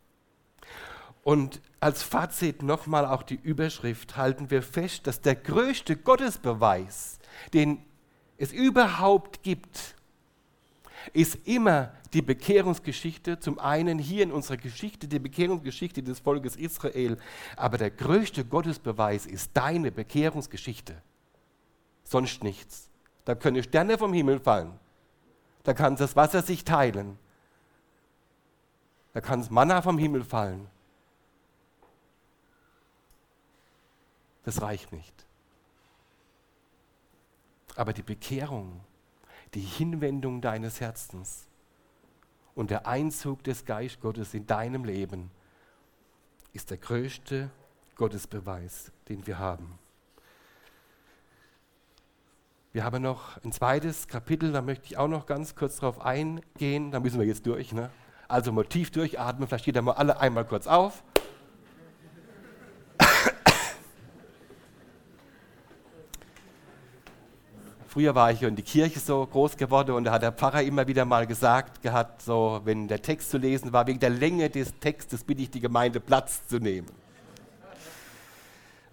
Und 1.24 1.60
als 1.80 2.02
Fazit 2.02 2.62
nochmal 2.62 3.06
auch 3.06 3.22
die 3.22 3.38
Überschrift 3.40 4.16
halten 4.16 4.50
wir 4.50 4.62
fest, 4.62 5.06
dass 5.06 5.20
der 5.20 5.36
größte 5.36 5.96
Gottesbeweis, 5.96 7.18
den 7.52 7.84
es 8.38 8.52
überhaupt 8.52 9.42
gibt, 9.42 9.94
ist 11.12 11.38
immer 11.46 11.92
die 12.12 12.22
Bekehrungsgeschichte, 12.22 13.38
zum 13.40 13.58
einen 13.58 13.98
hier 13.98 14.22
in 14.22 14.32
unserer 14.32 14.56
Geschichte, 14.56 15.08
die 15.08 15.18
Bekehrungsgeschichte 15.18 16.02
des 16.02 16.20
Volkes 16.20 16.56
Israel, 16.56 17.18
aber 17.56 17.78
der 17.78 17.90
größte 17.90 18.44
Gottesbeweis 18.44 19.26
ist 19.26 19.50
deine 19.54 19.90
Bekehrungsgeschichte. 19.90 21.00
Sonst 22.04 22.42
nichts. 22.42 22.88
Da 23.24 23.34
können 23.34 23.62
Sterne 23.62 23.96
vom 23.96 24.12
Himmel 24.12 24.40
fallen. 24.40 24.78
Da 25.62 25.74
kann 25.74 25.96
das 25.96 26.16
Wasser 26.16 26.42
sich 26.42 26.64
teilen. 26.64 27.18
Da 29.12 29.20
kann 29.20 29.40
das 29.40 29.50
Manna 29.50 29.80
vom 29.82 29.98
Himmel 29.98 30.24
fallen. 30.24 30.68
Das 34.44 34.60
reicht 34.60 34.92
nicht. 34.92 35.14
Aber 37.76 37.92
die 37.92 38.02
Bekehrung, 38.02 38.80
die 39.54 39.60
Hinwendung 39.60 40.40
deines 40.40 40.80
Herzens 40.80 41.46
und 42.54 42.70
der 42.70 42.86
Einzug 42.86 43.44
des 43.44 43.64
Geist 43.64 44.00
Gottes 44.00 44.34
in 44.34 44.46
deinem 44.46 44.84
Leben 44.84 45.30
ist 46.52 46.70
der 46.70 46.78
größte 46.78 47.50
Gottesbeweis, 47.96 48.92
den 49.08 49.26
wir 49.26 49.38
haben. 49.38 49.78
Wir 52.72 52.84
haben 52.84 53.02
noch 53.02 53.42
ein 53.44 53.52
zweites 53.52 54.08
Kapitel, 54.08 54.52
da 54.52 54.62
möchte 54.62 54.86
ich 54.86 54.96
auch 54.96 55.08
noch 55.08 55.26
ganz 55.26 55.54
kurz 55.54 55.76
drauf 55.76 56.00
eingehen. 56.00 56.90
Da 56.90 57.00
müssen 57.00 57.20
wir 57.20 57.26
jetzt 57.26 57.46
durch. 57.46 57.72
Ne? 57.72 57.90
Also 58.28 58.62
tief 58.62 58.90
durchatmen, 58.90 59.46
vielleicht 59.46 59.64
steht 59.64 59.76
da 59.76 59.82
mal 59.82 59.92
alle 59.92 60.18
einmal 60.18 60.46
kurz 60.46 60.66
auf. 60.66 61.04
Früher 67.92 68.14
war 68.14 68.32
ich 68.32 68.40
in 68.40 68.56
die 68.56 68.62
Kirche 68.62 68.98
so 68.98 69.26
groß 69.26 69.58
geworden 69.58 69.90
und 69.90 70.04
da 70.04 70.12
hat 70.12 70.22
der 70.22 70.32
Pfarrer 70.32 70.62
immer 70.62 70.86
wieder 70.86 71.04
mal 71.04 71.26
gesagt 71.26 71.82
gehabt, 71.82 72.22
so 72.22 72.62
wenn 72.64 72.88
der 72.88 73.02
Text 73.02 73.28
zu 73.28 73.36
lesen 73.36 73.74
war, 73.74 73.86
wegen 73.86 74.00
der 74.00 74.08
Länge 74.08 74.48
des 74.48 74.72
Textes 74.80 75.22
bitte 75.22 75.42
ich 75.42 75.50
die 75.50 75.60
Gemeinde 75.60 76.00
Platz 76.00 76.46
zu 76.46 76.58
nehmen. 76.58 76.88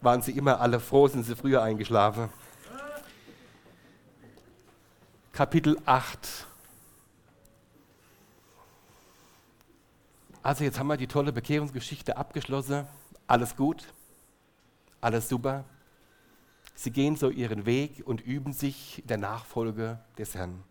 Waren 0.02 0.22
sie 0.22 0.34
immer 0.34 0.60
alle 0.60 0.82
froh, 0.82 1.08
sind 1.08 1.24
sie 1.24 1.38
früher 1.38 1.64
eingeschlafen. 1.64 2.28
Kapitel 5.32 5.78
8. 5.86 6.46
Also 10.44 10.66
jetzt 10.66 10.78
haben 10.78 10.88
wir 10.88 10.98
die 10.98 11.08
tolle 11.08 11.32
Bekehrungsgeschichte 11.32 12.18
abgeschlossen. 12.18 12.86
Alles 13.28 13.56
gut, 13.56 13.94
alles 15.00 15.30
super. 15.30 15.64
Sie 16.82 16.92
gehen 16.92 17.18
so 17.18 17.30
ihren 17.30 17.66
Weg 17.66 18.04
und 18.06 18.22
üben 18.22 18.54
sich 18.54 19.02
in 19.02 19.08
der 19.08 19.18
Nachfolge 19.18 20.00
des 20.18 20.34
Herrn. 20.34 20.64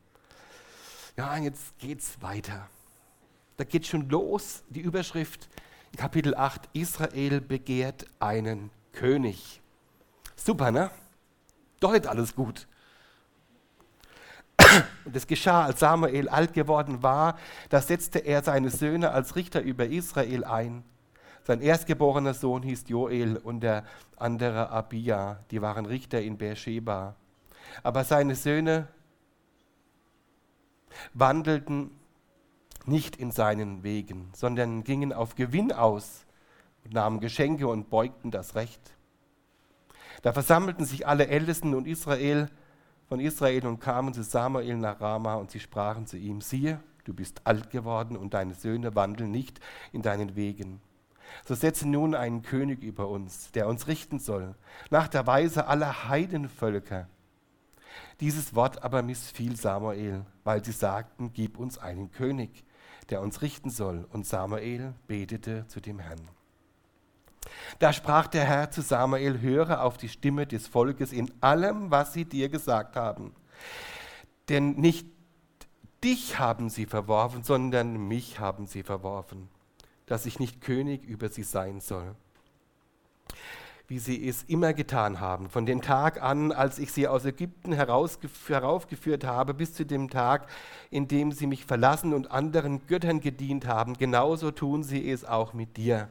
Ja, 1.19 1.37
jetzt 1.37 1.79
geht's 1.79 2.23
weiter. 2.23 2.67
Da 3.59 3.65
geht 3.65 3.87
schon 3.87 4.09
los, 4.09 4.63
die 4.71 4.81
Überschrift 4.81 5.51
Kapitel 5.99 6.35
8, 6.35 6.71
Israel 6.73 7.43
begehrt 7.43 8.07
einen 8.21 8.71
König. 8.93 9.61
Super, 10.35 10.71
ne? 10.71 10.91
Doch 11.79 11.93
nicht 11.93 12.07
alles 12.07 12.35
gut. 12.35 12.67
Und 15.05 15.15
es 15.15 15.27
geschah, 15.27 15.67
als 15.67 15.81
Samuel 15.81 16.31
alt 16.31 16.55
geworden 16.55 17.03
war, 17.03 17.39
da 17.69 17.83
setzte 17.83 18.21
er 18.21 18.43
seine 18.43 18.71
Söhne 18.71 19.11
als 19.11 19.37
Richter 19.37 19.61
über 19.61 19.85
Israel 19.85 20.45
ein. 20.45 20.85
Sein 21.49 21.63
erstgeborener 21.63 22.35
Sohn 22.35 22.63
hieß 22.63 22.85
Joel 22.89 23.39
und 23.39 23.61
der 23.61 23.85
andere 24.19 24.69
Abia. 24.69 25.43
Die 25.51 25.63
waren 25.63 25.87
Richter 25.87 26.21
in 26.21 26.37
Beersheba. 26.37 27.17
Aber 27.83 28.05
seine 28.05 28.35
Söhne 28.35 28.87
wandelten 31.15 31.91
nicht 32.85 33.17
in 33.17 33.31
seinen 33.31 33.83
Wegen, 33.83 34.29
sondern 34.35 34.85
gingen 34.85 35.11
auf 35.11 35.37
Gewinn 35.37 35.73
aus 35.73 36.27
und 36.85 36.93
nahmen 36.93 37.19
Geschenke 37.19 37.67
und 37.67 37.89
beugten 37.89 38.31
das 38.31 38.55
Recht. 38.55 38.83
Da 40.21 40.35
versammelten 40.35 40.85
sich 40.85 41.07
alle 41.07 41.29
Ältesten 41.29 41.75
und 41.75 41.87
Israel 41.87 42.51
von 43.09 43.21
Israel 43.21 43.67
und 43.67 43.81
kamen 43.81 44.13
zu 44.13 44.23
Samuel 44.23 44.77
nach 44.77 45.01
Rama 45.01 45.37
und 45.37 45.51
sie 45.51 45.61
sprachen 45.61 46.07
zu 46.07 46.19
ihm, 46.19 46.43
siehe, 46.43 46.79
du 47.05 47.15
bist 47.15 47.41
alt 47.45 47.71
geworden 47.71 48.19
und 48.19 48.35
deine 48.35 48.53
Söhne 48.53 48.95
wandeln 48.95 49.31
nicht 49.31 49.61
in 49.93 50.03
deinen 50.03 50.37
Wegen. 50.37 50.83
So 51.45 51.55
setze 51.55 51.89
nun 51.89 52.15
einen 52.15 52.43
König 52.43 52.83
über 52.83 53.09
uns, 53.09 53.51
der 53.53 53.69
uns 53.69 53.87
richten 53.87 54.19
soll, 54.19 54.55
nach 54.91 55.09
der 55.09 55.27
Weise 55.27 55.67
aller 55.67 56.09
Heidenvölker. 56.09 57.09
Dieses 58.21 58.55
Wort 58.55 58.83
aber 58.83 59.03
missfiel 59.03 59.57
Samuel, 59.57 60.25
weil 60.45 60.65
sie 60.65 60.73
sagten, 60.73 61.33
gib 61.33 61.59
uns 61.59 61.79
einen 61.79 62.11
König, 62.11 62.65
der 63.11 63.21
uns 63.23 63.43
richten 63.43 63.71
soll. 63.71 64.07
Und 64.11 64.27
Samuel 64.27 64.95
betete 65.07 65.67
zu 65.69 65.81
dem 65.81 65.99
Herrn. 65.99 66.29
Da 67.79 67.93
sprach 67.93 68.27
der 68.27 68.45
Herr 68.45 68.71
zu 68.71 68.83
Samuel, 68.83 69.41
höre 69.41 69.83
auf 69.83 69.97
die 69.97 70.09
Stimme 70.09 70.47
des 70.47 70.67
Volkes 70.67 71.13
in 71.13 71.33
allem, 71.41 71.91
was 71.91 72.13
sie 72.13 72.25
dir 72.25 72.49
gesagt 72.49 72.97
haben. 72.97 73.35
Denn 74.49 74.73
nicht 74.73 75.07
dich 76.05 76.39
haben 76.39 76.69
sie 76.69 76.87
verworfen, 76.87 77.45
sondern 77.45 78.09
mich 78.09 78.41
haben 78.41 78.67
sie 78.67 78.83
verworfen 78.83 79.49
dass 80.09 80.27
ich 80.27 80.41
nicht 80.41 80.61
König 80.61 81.05
über 81.05 81.29
sie 81.29 81.43
sein 81.43 81.81
soll. 81.81 82.15
Wie 83.87 83.99
sie 83.99 84.29
es 84.29 84.43
immer 84.43 84.75
getan 84.75 85.21
haben, 85.21 85.49
von 85.49 85.65
dem 85.65 85.81
Tag 85.81 86.21
an, 86.21 86.53
als 86.53 86.79
ich 86.79 86.93
sie 86.93 87.09
aus 87.09 87.25
Ägypten 87.25 87.73
heraufgeführt 87.73 89.25
habe, 89.25 89.55
bis 89.55 89.73
zu 89.73 89.87
dem 89.87 90.11
Tag, 90.11 90.47
in 90.91 91.09
dem 91.09 91.33
sie 91.33 91.47
mich 91.47 91.65
verlassen 91.65 92.13
und 92.13 92.31
anderen 92.31 92.87
Göttern 92.87 93.21
gedient 93.21 93.67
haben, 93.67 93.95
genauso 93.95 94.51
tun 94.51 94.83
sie 94.83 95.11
es 95.11 95.25
auch 95.25 95.55
mit 95.55 95.79
dir. 95.79 96.09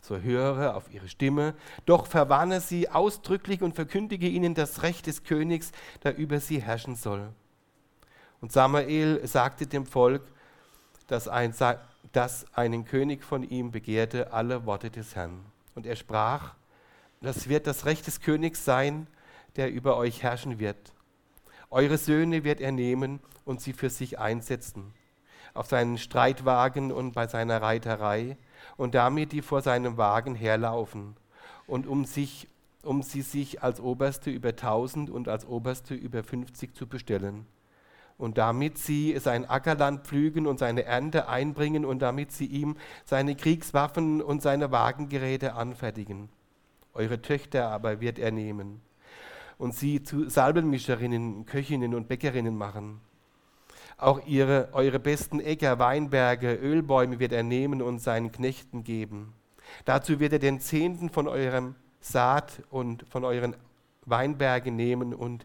So 0.00 0.16
höre 0.16 0.76
auf 0.76 0.92
ihre 0.92 1.08
Stimme, 1.08 1.54
doch 1.84 2.06
verwarne 2.06 2.62
sie 2.62 2.88
ausdrücklich 2.88 3.60
und 3.60 3.74
verkündige 3.74 4.28
ihnen 4.28 4.54
das 4.54 4.82
Recht 4.82 5.06
des 5.06 5.24
Königs, 5.24 5.72
der 6.02 6.16
über 6.16 6.40
sie 6.40 6.62
herrschen 6.62 6.96
soll. 6.96 7.28
Und 8.40 8.50
Samuel 8.50 9.26
sagte 9.26 9.66
dem 9.66 9.84
Volk, 9.84 10.22
dass 11.06 11.28
ein, 11.28 11.52
das 12.12 12.46
einen 12.54 12.84
König 12.84 13.24
von 13.24 13.42
ihm 13.42 13.70
begehrte, 13.70 14.32
alle 14.32 14.66
Worte 14.66 14.90
des 14.90 15.14
Herrn. 15.14 15.40
Und 15.74 15.86
er 15.86 15.96
sprach, 15.96 16.54
das 17.20 17.48
wird 17.48 17.66
das 17.66 17.84
Recht 17.84 18.06
des 18.06 18.20
Königs 18.20 18.64
sein, 18.64 19.06
der 19.56 19.70
über 19.70 19.96
euch 19.96 20.22
herrschen 20.22 20.58
wird. 20.58 20.92
Eure 21.70 21.98
Söhne 21.98 22.44
wird 22.44 22.60
er 22.60 22.72
nehmen 22.72 23.20
und 23.44 23.60
sie 23.60 23.72
für 23.72 23.90
sich 23.90 24.18
einsetzen, 24.18 24.92
auf 25.54 25.66
seinen 25.66 25.98
Streitwagen 25.98 26.90
und 26.90 27.12
bei 27.12 27.26
seiner 27.26 27.62
Reiterei, 27.62 28.36
und 28.76 28.94
damit 28.94 29.32
die 29.32 29.42
vor 29.42 29.62
seinem 29.62 29.96
Wagen 29.96 30.34
herlaufen, 30.34 31.16
und 31.66 31.86
um, 31.86 32.04
sich, 32.04 32.48
um 32.82 33.02
sie 33.02 33.22
sich 33.22 33.62
als 33.62 33.80
Oberste 33.80 34.30
über 34.30 34.56
tausend 34.56 35.10
und 35.10 35.28
als 35.28 35.46
Oberste 35.46 35.94
über 35.94 36.24
fünfzig 36.24 36.74
zu 36.74 36.86
bestellen 36.86 37.46
und 38.20 38.38
damit 38.38 38.78
sie 38.78 39.18
sein 39.18 39.48
Ackerland 39.48 40.06
pflügen 40.06 40.46
und 40.46 40.58
seine 40.58 40.84
Ernte 40.84 41.28
einbringen 41.28 41.84
und 41.84 42.00
damit 42.00 42.32
sie 42.32 42.46
ihm 42.46 42.76
seine 43.04 43.34
Kriegswaffen 43.34 44.20
und 44.20 44.42
seine 44.42 44.70
Wagengeräte 44.70 45.54
anfertigen. 45.54 46.28
Eure 46.92 47.22
Töchter 47.22 47.68
aber 47.68 48.00
wird 48.00 48.18
er 48.18 48.30
nehmen 48.30 48.80
und 49.56 49.74
sie 49.74 50.02
zu 50.02 50.28
Salbenmischerinnen, 50.28 51.46
Köchinnen 51.46 51.94
und 51.94 52.08
Bäckerinnen 52.08 52.56
machen. 52.56 53.00
Auch 53.96 54.26
ihre, 54.26 54.70
eure 54.72 54.98
besten 54.98 55.40
Äcker, 55.40 55.78
Weinberge, 55.78 56.54
Ölbäume 56.54 57.18
wird 57.18 57.32
er 57.32 57.42
nehmen 57.42 57.82
und 57.82 57.98
seinen 57.98 58.32
Knechten 58.32 58.84
geben. 58.84 59.34
Dazu 59.84 60.18
wird 60.18 60.32
er 60.32 60.38
den 60.38 60.60
Zehnten 60.60 61.10
von 61.10 61.28
eurem 61.28 61.74
Saat 62.00 62.62
und 62.70 63.04
von 63.10 63.24
euren 63.24 63.54
Weinbergen 64.06 64.76
nehmen 64.76 65.14
und 65.14 65.44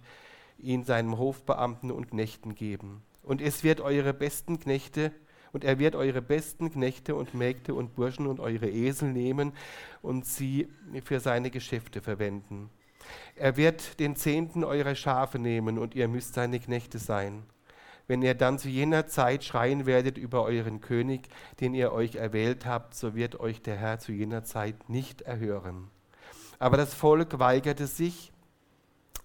ihn 0.58 0.84
seinem 0.84 1.18
Hofbeamten 1.18 1.91
und 1.91 2.10
Knechten 2.10 2.56
geben. 2.56 3.01
Und 3.24 3.41
es 3.41 3.64
wird 3.64 3.82
eure 3.82 4.14
besten 4.14 4.60
Knechte 4.60 5.12
und 5.51 5.64
er 5.64 5.80
wird 5.80 5.95
eure 5.95 6.22
besten 6.22 6.72
Knechte 6.72 7.16
und 7.16 7.34
Mägde 7.34 7.74
und 7.74 7.95
Burschen 7.95 8.28
und 8.28 8.39
eure 8.39 8.70
Esel 8.70 9.12
nehmen 9.12 9.53
und 10.01 10.26
sie 10.26 10.68
für 11.03 11.20
seine 11.20 11.49
Geschäfte 11.49 12.01
verwenden. 12.01 12.70
Er 13.36 13.58
wird 13.58 13.99
den 13.99 14.16
Zehnten 14.16 14.64
eurer 14.64 14.95
Schafe 14.95 15.39
nehmen 15.39 15.78
und 15.78 15.95
ihr 15.95 16.08
müsst 16.08 16.34
seine 16.34 16.60
Knechte 16.60 16.99
sein. 16.99 17.43
Wenn 18.08 18.22
ihr 18.22 18.36
dann 18.36 18.60
zu 18.60 18.70
jener 18.70 19.08
Zeit 19.08 19.43
schreien 19.43 19.86
werdet 19.86 20.18
über 20.18 20.43
euren 20.43 20.80
König, 20.80 21.28
den 21.60 21.74
ihr 21.74 21.91
euch 21.91 22.16
erwählt 22.16 22.66
habt, 22.66 22.93
so 22.93 23.16
wird 23.16 23.39
euch 23.39 23.62
der 23.62 23.78
Herr 23.78 23.99
zu 23.99 24.12
jener 24.12 24.43
Zeit 24.43 24.89
nicht 24.89 25.22
erhören. 25.22 25.89
Aber 26.60 26.78
das 26.78 26.93
Volk 26.93 27.39
weigerte 27.39 27.88
sich, 27.88 28.32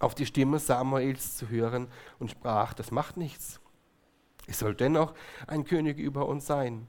auf 0.00 0.16
die 0.16 0.26
Stimme 0.26 0.58
Samuels 0.58 1.36
zu 1.36 1.48
hören 1.48 1.86
und 2.18 2.30
sprach, 2.32 2.72
das 2.74 2.90
macht 2.90 3.16
nichts. 3.16 3.60
Es 4.48 4.58
soll 4.58 4.74
dennoch 4.74 5.14
ein 5.46 5.64
König 5.64 5.98
über 5.98 6.26
uns 6.26 6.46
sein, 6.46 6.88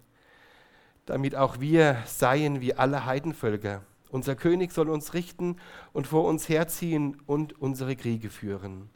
damit 1.05 1.35
auch 1.35 1.59
wir 1.59 2.01
seien 2.05 2.61
wie 2.61 2.73
alle 2.73 3.05
Heidenvölker. 3.05 3.83
Unser 4.09 4.35
König 4.35 4.71
soll 4.71 4.89
uns 4.89 5.13
richten 5.13 5.57
und 5.93 6.07
vor 6.07 6.25
uns 6.25 6.49
herziehen 6.49 7.21
und 7.27 7.61
unsere 7.61 7.95
Kriege 7.95 8.29
führen. 8.29 8.89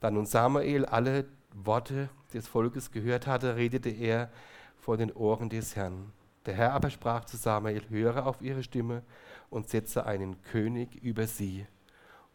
Da 0.00 0.10
nun 0.10 0.26
Samuel 0.26 0.84
alle 0.86 1.26
Worte 1.52 2.08
des 2.32 2.48
Volkes 2.48 2.90
gehört 2.90 3.26
hatte, 3.26 3.56
redete 3.56 3.90
er 3.90 4.30
vor 4.76 4.96
den 4.96 5.12
Ohren 5.12 5.48
des 5.48 5.76
Herrn. 5.76 6.12
Der 6.46 6.54
Herr 6.54 6.72
aber 6.72 6.90
sprach 6.90 7.24
zu 7.24 7.36
Samuel, 7.36 7.82
höre 7.90 8.26
auf 8.26 8.40
ihre 8.40 8.62
Stimme 8.62 9.02
und 9.50 9.68
setze 9.68 10.06
einen 10.06 10.40
König 10.42 10.94
über 11.02 11.26
sie. 11.26 11.66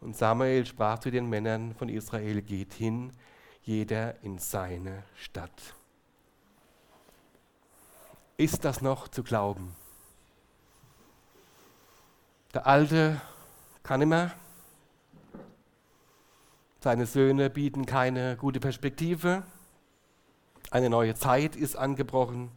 Und 0.04 0.18
Samuel 0.18 0.66
sprach 0.66 1.00
zu 1.00 1.12
den 1.12 1.30
Männern 1.30 1.74
von 1.76 1.88
Israel, 1.88 2.42
geht 2.42 2.74
hin, 2.74 3.14
jeder 3.62 4.22
in 4.22 4.38
seine 4.38 5.04
Stadt. 5.16 5.76
Ist 8.36 8.66
das 8.66 8.82
noch 8.82 9.08
zu 9.08 9.24
glauben? 9.24 9.74
Der 12.54 12.68
Alte 12.68 13.22
kann 13.82 14.02
immer, 14.02 14.32
seine 16.82 17.06
Söhne 17.06 17.50
bieten 17.50 17.86
keine 17.86 18.36
gute 18.36 18.60
Perspektive, 18.60 19.44
eine 20.70 20.90
neue 20.90 21.16
Zeit 21.16 21.56
ist 21.56 21.78
angebrochen. 21.78 22.52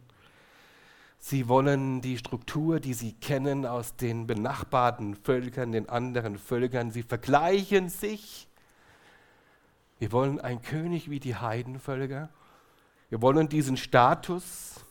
Sie 1.19 1.47
wollen 1.47 2.01
die 2.01 2.17
Struktur, 2.17 2.79
die 2.79 2.93
sie 2.93 3.13
kennen 3.13 3.65
aus 3.65 3.95
den 3.95 4.27
benachbarten 4.27 5.15
Völkern, 5.15 5.71
den 5.71 5.89
anderen 5.89 6.37
Völkern, 6.37 6.91
sie 6.91 7.03
vergleichen 7.03 7.89
sich. 7.89 8.47
Wir 9.99 10.11
wollen 10.11 10.39
einen 10.39 10.61
König 10.61 11.09
wie 11.09 11.19
die 11.19 11.35
Heidenvölker. 11.35 12.29
Wir 13.09 13.21
wollen 13.21 13.49
diesen 13.49 13.77
Status 13.77 14.85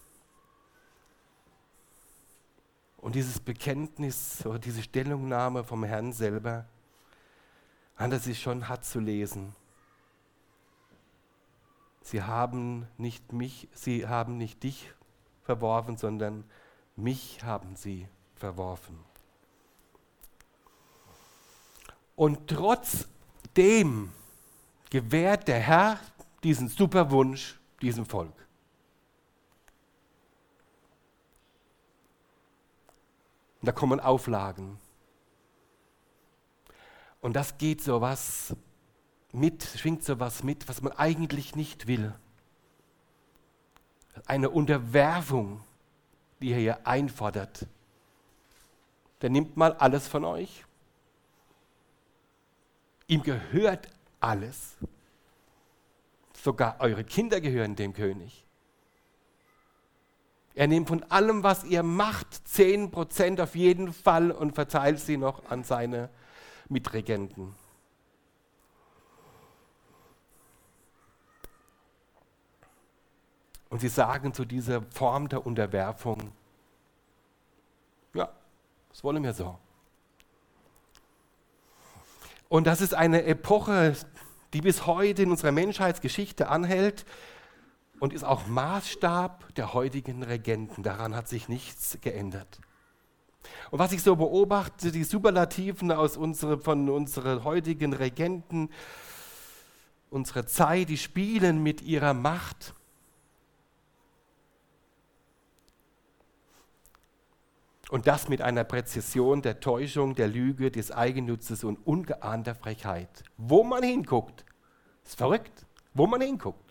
und 2.97 3.15
dieses 3.15 3.39
Bekenntnis 3.39 4.45
oder 4.45 4.59
diese 4.59 4.83
Stellungnahme 4.83 5.63
vom 5.63 5.85
Herrn 5.85 6.13
selber 6.13 6.67
handelt 7.97 8.23
sich 8.23 8.43
schon 8.43 8.69
hart 8.69 8.85
zu 8.85 8.99
lesen. 8.99 9.55
Sie 12.03 12.23
haben 12.23 12.87
nicht 12.99 13.33
mich, 13.33 13.69
sie 13.73 14.07
haben 14.07 14.39
nicht 14.39 14.63
dich 14.63 14.93
verworfen, 15.47 15.97
sondern 15.97 16.45
mich 16.97 17.43
haben 17.43 17.77
sie 17.77 18.09
verworfen. 18.35 18.99
Und 22.17 22.49
trotzdem 22.49 24.13
gewährt 24.91 25.49
der 25.49 25.61
Herr 25.61 26.01
diesen 26.43 26.69
super 26.69 27.11
Wunsch 27.11 27.59
diesem 27.81 28.07
Volk. 28.07 28.35
Und 33.61 33.67
da 33.67 33.73
kommen 33.73 34.01
Auflagen. 34.01 34.79
Und 37.21 37.35
das 37.35 37.59
geht 37.59 37.83
sowas 37.83 38.55
mit, 39.33 39.63
schwingt 39.63 40.05
sowas 40.05 40.43
mit, 40.43 40.69
was 40.69 40.83
man 40.83 40.93
eigentlich 40.93 41.55
nicht 41.55 41.87
will 41.87 42.15
eine 44.25 44.51
Unterwerfung, 44.51 45.61
die 46.41 46.53
er 46.53 46.59
hier 46.59 46.87
einfordert. 46.87 47.67
Der 49.23 49.31
nimmt 49.31 49.57
mal 49.57 49.73
alles 49.75 50.09
von 50.09 50.25
euch. 50.25 50.65
Ihm 53.07 53.23
gehört 53.23 53.89
alles. 54.21 54.77
Sogar 56.35 56.81
eure 56.81 57.05
Kinder 57.05 57.41
gehören 57.41 57.77
dem 57.77 57.93
König. 57.93 58.45
Er 60.55 60.67
nimmt 60.67 60.89
von 60.89 61.03
allem, 61.11 61.43
was 61.43 61.65
ihr 61.65 61.83
macht, 61.83 62.29
10% 62.49 63.43
auf 63.43 63.55
jeden 63.55 63.93
Fall 63.93 64.31
und 64.31 64.55
verteilt 64.55 65.01
sie 65.01 65.19
noch 65.19 65.51
an 65.51 65.65
seine 65.65 66.09
Mitregenten. 66.69 67.55
Und 73.69 73.81
sie 73.81 73.89
sagen 73.89 74.33
zu 74.33 74.45
dieser 74.45 74.83
Form 74.83 75.29
der 75.29 75.45
Unterwerfung, 75.45 76.33
ja, 78.15 78.29
das 78.91 79.03
wollen 79.03 79.23
wir 79.23 79.35
so. 79.35 79.59
Und 82.49 82.67
das 82.67 82.81
ist 82.81 82.95
eine 82.95 83.25
Epoche, 83.25 83.97
die 84.53 84.61
bis 84.61 84.87
heute 84.87 85.23
in 85.23 85.31
unserer 85.31 85.53
Menschheitsgeschichte 85.53 86.49
anhält 86.49 87.05
und 87.99 88.13
ist 88.13 88.25
auch 88.25 88.47
Maßstab 88.47 89.55
der 89.57 89.75
heutigen 89.75 90.23
Regenten. 90.23 90.83
Daran 90.83 91.15
hat 91.17 91.29
sich 91.29 91.49
nichts 91.49 91.99
geändert. 92.01 92.61
Und 93.71 93.79
was 93.79 93.93
ich 93.93 94.03
so 94.03 94.17
beobachte, 94.17 94.93
die 94.93 95.05
Superlativen 95.05 95.91
aus 95.91 96.17
unsere, 96.17 96.59
von 96.59 96.89
unseren 96.89 97.45
heutigen 97.45 97.93
Regenten, 97.93 98.71
unserer 100.11 100.47
Zeit, 100.47 100.89
die 100.89 100.99
spielen 100.99 101.63
mit 101.63 101.83
ihrer 101.83 102.15
Macht 102.15 102.75
Und 107.89 108.07
das 108.07 108.29
mit 108.29 108.43
einer 108.43 108.65
Präzision 108.65 109.43
der 109.43 109.61
Täuschung, 109.61 110.15
der 110.15 110.27
Lüge, 110.27 110.71
des 110.71 110.91
Eigennutzes 110.91 111.63
und 111.63 111.87
ungeahnter 111.87 112.55
Frechheit. 112.55 113.23
Wo 113.37 113.63
man 113.63 113.83
hinguckt, 113.85 114.45
ist 115.05 115.17
verrückt, 115.17 115.65
wo 115.95 116.07
man 116.07 116.21
hinguckt. 116.21 116.65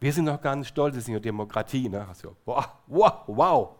Wir 0.00 0.12
sind 0.14 0.24
noch 0.24 0.40
ganz 0.40 0.68
stolz, 0.68 0.94
wir 0.94 1.02
sind 1.02 1.12
ja 1.12 1.20
Demokratie. 1.20 1.88
Ne? 1.88 2.08
Also, 2.08 2.34
wow, 2.46 2.66
wow, 2.86 3.14
wow. 3.26 3.76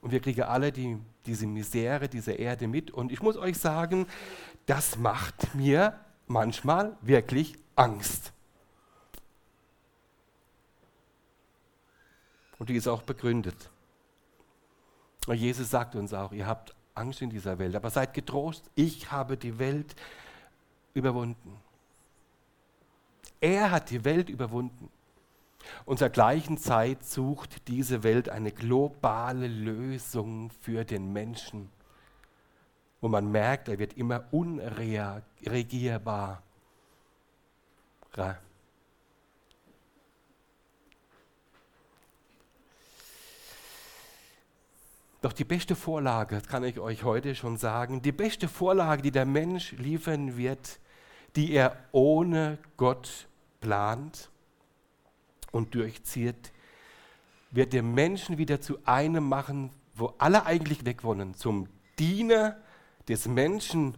Und 0.00 0.10
wir 0.10 0.20
kriegen 0.20 0.42
alle 0.42 0.72
die, 0.72 0.98
diese 1.24 1.46
Misere, 1.46 2.08
diese 2.08 2.32
Erde 2.32 2.66
mit. 2.66 2.90
Und 2.90 3.12
ich 3.12 3.22
muss 3.22 3.36
euch 3.36 3.58
sagen, 3.58 4.06
das 4.66 4.96
macht 4.98 5.54
mir 5.54 6.00
manchmal 6.26 6.96
wirklich 7.00 7.56
Angst. 7.76 8.32
Und 12.58 12.68
die 12.68 12.76
ist 12.76 12.88
auch 12.88 13.02
begründet. 13.02 13.70
Und 15.26 15.36
Jesus 15.36 15.70
sagt 15.70 15.94
uns 15.94 16.12
auch, 16.12 16.32
ihr 16.32 16.46
habt 16.46 16.74
Angst 16.94 17.22
in 17.22 17.30
dieser 17.30 17.58
Welt, 17.58 17.76
aber 17.76 17.90
seid 17.90 18.14
getrost, 18.14 18.70
ich 18.74 19.12
habe 19.12 19.36
die 19.36 19.58
Welt 19.58 19.94
überwunden. 20.94 21.60
Er 23.40 23.70
hat 23.70 23.90
die 23.90 24.04
Welt 24.04 24.28
überwunden. 24.28 24.90
Und 25.84 25.98
zur 25.98 26.08
gleichen 26.08 26.58
Zeit 26.58 27.04
sucht 27.04 27.68
diese 27.68 28.02
Welt 28.02 28.28
eine 28.28 28.50
globale 28.50 29.46
Lösung 29.46 30.50
für 30.60 30.84
den 30.84 31.12
Menschen. 31.12 31.70
wo 33.00 33.08
man 33.08 33.30
merkt, 33.30 33.68
er 33.68 33.78
wird 33.78 33.96
immer 33.96 34.24
unregierbar. 34.32 36.42
Doch 45.20 45.32
die 45.32 45.44
beste 45.44 45.74
Vorlage, 45.74 46.36
das 46.36 46.46
kann 46.46 46.62
ich 46.62 46.78
euch 46.78 47.02
heute 47.02 47.34
schon 47.34 47.56
sagen, 47.56 48.02
die 48.02 48.12
beste 48.12 48.46
Vorlage, 48.46 49.02
die 49.02 49.10
der 49.10 49.26
Mensch 49.26 49.72
liefern 49.72 50.36
wird, 50.36 50.78
die 51.34 51.52
er 51.52 51.76
ohne 51.90 52.58
Gott 52.76 53.26
plant 53.60 54.30
und 55.50 55.74
durchzieht, 55.74 56.52
wird 57.50 57.72
den 57.72 57.94
Menschen 57.94 58.38
wieder 58.38 58.60
zu 58.60 58.78
einem 58.84 59.28
machen, 59.28 59.70
wo 59.94 60.14
alle 60.18 60.46
eigentlich 60.46 60.84
weg 60.84 61.02
wollen, 61.02 61.34
zum 61.34 61.68
Diener 61.98 62.56
des 63.08 63.26
Menschen, 63.26 63.96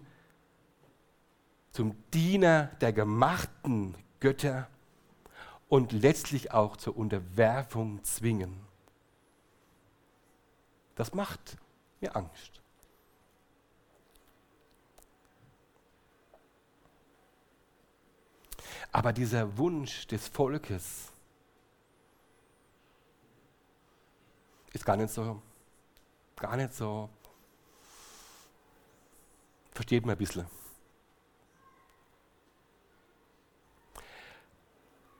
zum 1.73 1.97
Diener 2.15 2.71
der 2.81 2.95
gemachten 2.95 3.95
Götter 4.21 4.69
und 5.69 5.93
letztlich 5.93 6.53
auch 6.53 6.79
zur 6.79 6.97
Unterwerfung 6.97 8.03
zwingen. 8.05 8.70
Das 10.95 11.15
macht 11.15 11.57
mir 12.01 12.15
Angst. 12.15 12.61
Aber 18.93 19.13
dieser 19.13 19.57
Wunsch 19.57 20.07
des 20.09 20.29
Volkes 20.29 21.13
ist 24.73 24.85
gar 24.85 24.97
nicht 24.97 25.13
so, 25.13 25.41
gar 26.37 26.57
nicht 26.57 26.75
so, 26.75 27.09
versteht 29.73 30.05
man 30.05 30.17
ein 30.17 30.19
bisschen. 30.19 30.47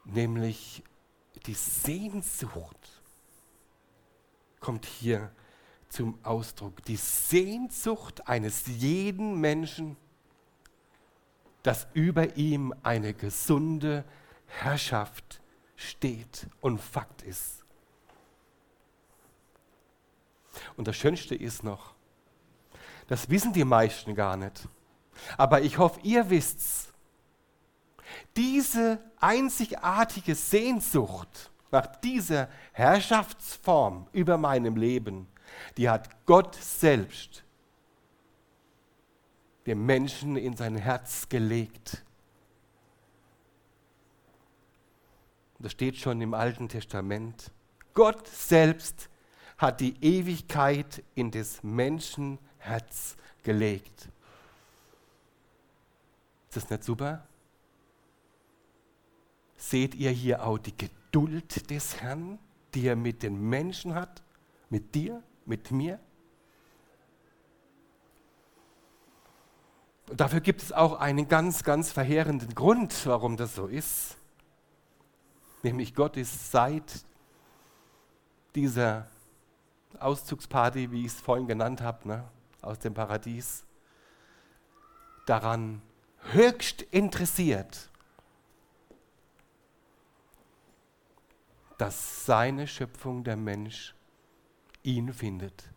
Nämlich 0.05 0.83
die 1.47 1.55
Sehnsucht 1.55 3.03
kommt 4.59 4.85
hier 4.85 5.33
zum 5.91 6.19
Ausdruck. 6.25 6.83
Die 6.85 6.97
Sehnsucht 6.97 8.27
eines 8.27 8.67
jeden 8.67 9.39
Menschen, 9.41 9.97
dass 11.63 11.87
über 11.93 12.37
ihm 12.37 12.75
eine 12.83 13.13
gesunde 13.13 14.05
Herrschaft 14.47 15.41
steht 15.77 16.47
und 16.61 16.81
Fakt 16.81 17.23
ist. 17.23 17.65
Und 20.77 20.89
das 20.89 20.97
Schönste 20.97 21.35
ist 21.35 21.63
noch, 21.63 21.95
das 23.09 23.29
wissen 23.29 23.53
die 23.53 23.65
meisten 23.65 24.15
gar 24.15 24.37
nicht, 24.37 24.69
aber 25.37 25.61
ich 25.63 25.79
hoffe, 25.79 26.01
ihr 26.03 26.31
wisst's. 26.31 26.93
Diese 28.37 28.99
einzigartige 29.19 30.35
Sehnsucht 30.35 31.51
nach 31.71 31.87
dieser 31.87 32.49
Herrschaftsform 32.73 34.09
über 34.13 34.37
meinem 34.37 34.77
Leben, 34.77 35.29
die 35.77 35.89
hat 35.89 36.27
Gott 36.27 36.55
selbst 36.55 37.45
dem 39.67 39.85
Menschen 39.85 40.37
in 40.37 40.57
sein 40.57 40.77
Herz 40.77 41.29
gelegt. 41.29 42.05
Das 45.59 45.73
steht 45.73 45.97
schon 45.97 46.21
im 46.21 46.35
Alten 46.35 46.69
Testament. 46.69 47.53
Gott 47.93 48.27
selbst 48.27 49.11
hat 49.59 49.81
die 49.81 49.95
Ewigkeit 50.03 51.03
in 51.15 51.31
des 51.31 51.63
Menschen 51.63 52.39
Herz 52.59 53.17
gelegt. 53.43 54.09
Ist 56.49 56.57
das 56.57 56.71
nicht 56.71 56.85
super? 56.85 57.27
Seht 59.57 59.95
ihr 59.95 60.11
hier 60.11 60.45
auch 60.45 60.59
die 60.59 60.77
Geduld 60.77 61.71
des 61.71 62.01
Herrn, 62.01 62.39
die 62.75 62.87
er 62.87 62.97
mit 62.97 63.23
den 63.23 63.39
Menschen 63.49 63.95
hat? 63.95 64.23
Mit 64.71 64.95
dir, 64.95 65.23
mit 65.47 65.71
mir? 65.71 65.99
Und 70.09 70.21
dafür 70.21 70.41
gibt 70.41 70.63
es 70.63 70.73
auch 70.73 70.99
einen 70.99 71.29
ganz, 71.29 71.63
ganz 71.63 71.93
verheerenden 71.93 72.55
Grund, 72.55 73.07
warum 73.07 73.37
das 73.37 73.55
so 73.55 73.67
ist. 73.67 74.17
Nämlich 75.63 75.95
Gott 75.95 76.17
ist 76.17 76.51
seit 76.51 77.05
dieser 78.55 79.09
Auszugsparty, 79.99 80.91
wie 80.91 81.03
ich 81.07 81.13
es 81.13 81.21
vorhin 81.21 81.47
genannt 81.47 81.81
habe, 81.81 82.09
ne, 82.09 82.25
aus 82.63 82.79
dem 82.79 82.95
Paradies, 82.95 83.65
daran 85.27 85.81
höchst 86.33 86.83
interessiert, 86.83 87.89
dass 91.79 92.27
seine 92.27 92.67
Schöpfung, 92.67 93.23
der 93.25 93.37
Mensch, 93.37 93.95
ihn 94.83 95.13
findet 95.13 95.71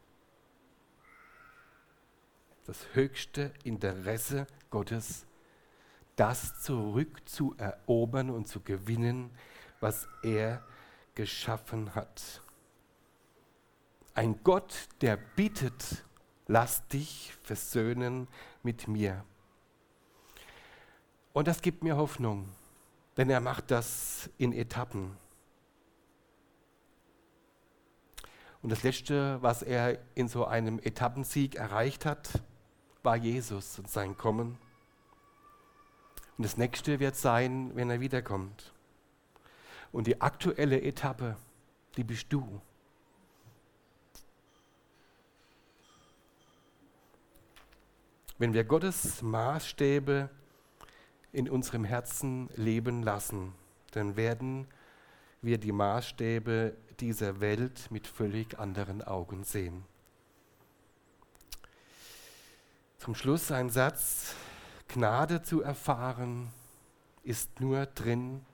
das 2.65 2.85
höchste 2.93 3.51
Interesse 3.63 4.47
Gottes, 4.69 5.25
das 6.15 6.61
zurückzuerobern 6.61 8.29
und 8.29 8.47
zu 8.47 8.61
gewinnen, 8.61 9.31
was 9.79 10.07
er 10.21 10.63
geschaffen 11.15 11.93
hat. 11.95 12.41
Ein 14.13 14.41
Gott, 14.43 14.87
der 15.01 15.17
bittet, 15.17 16.05
lass 16.47 16.87
dich 16.87 17.33
versöhnen 17.41 18.27
mit 18.61 18.87
mir. 18.87 19.25
Und 21.33 21.47
das 21.47 21.61
gibt 21.61 21.83
mir 21.83 21.97
Hoffnung, 21.97 22.47
denn 23.17 23.29
er 23.29 23.39
macht 23.39 23.71
das 23.71 24.29
in 24.37 24.53
Etappen. 24.53 25.17
Und 28.63 28.71
das 28.71 28.81
Letzte, 28.83 29.41
was 29.41 29.61
er 29.61 29.99
in 30.15 30.29
so 30.29 30.45
einem 30.45 30.79
Etappensieg 30.79 31.55
erreicht 31.55 32.05
hat, 32.05 32.41
war 33.03 33.17
Jesus 33.17 33.77
und 33.77 33.89
sein 33.89 34.17
Kommen. 34.17 34.57
Und 36.37 36.45
das 36.45 36.55
nächste 36.55 37.01
wird 37.01 37.17
sein, 37.17 37.75
wenn 37.75 37.89
er 37.89 37.99
wiederkommt. 37.99 38.73
Und 39.91 40.07
die 40.07 40.21
aktuelle 40.21 40.81
Etappe, 40.81 41.35
die 41.97 42.05
bist 42.05 42.27
du. 42.29 42.61
Wenn 48.37 48.53
wir 48.53 48.63
Gottes 48.63 49.21
Maßstäbe 49.21 50.29
in 51.33 51.49
unserem 51.49 51.83
Herzen 51.83 52.49
leben 52.55 53.03
lassen, 53.03 53.53
dann 53.91 54.15
werden 54.15 54.67
wir 55.41 55.57
die 55.57 55.73
Maßstäbe 55.73 56.77
dieser 57.01 57.39
Welt 57.39 57.91
mit 57.91 58.07
völlig 58.07 58.59
anderen 58.59 59.01
Augen 59.01 59.43
sehen. 59.43 59.85
Zum 62.97 63.15
Schluss 63.15 63.51
ein 63.51 63.69
Satz, 63.69 64.35
Gnade 64.87 65.41
zu 65.41 65.61
erfahren 65.61 66.53
ist 67.23 67.59
nur 67.59 67.85
drin, 67.85 68.45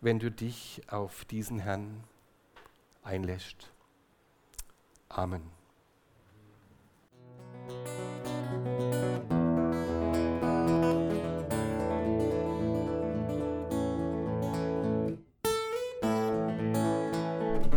wenn 0.00 0.18
du 0.18 0.30
dich 0.30 0.82
auf 0.88 1.24
diesen 1.24 1.58
Herrn 1.58 2.04
einlässt. 3.02 3.70
Amen. 5.08 5.50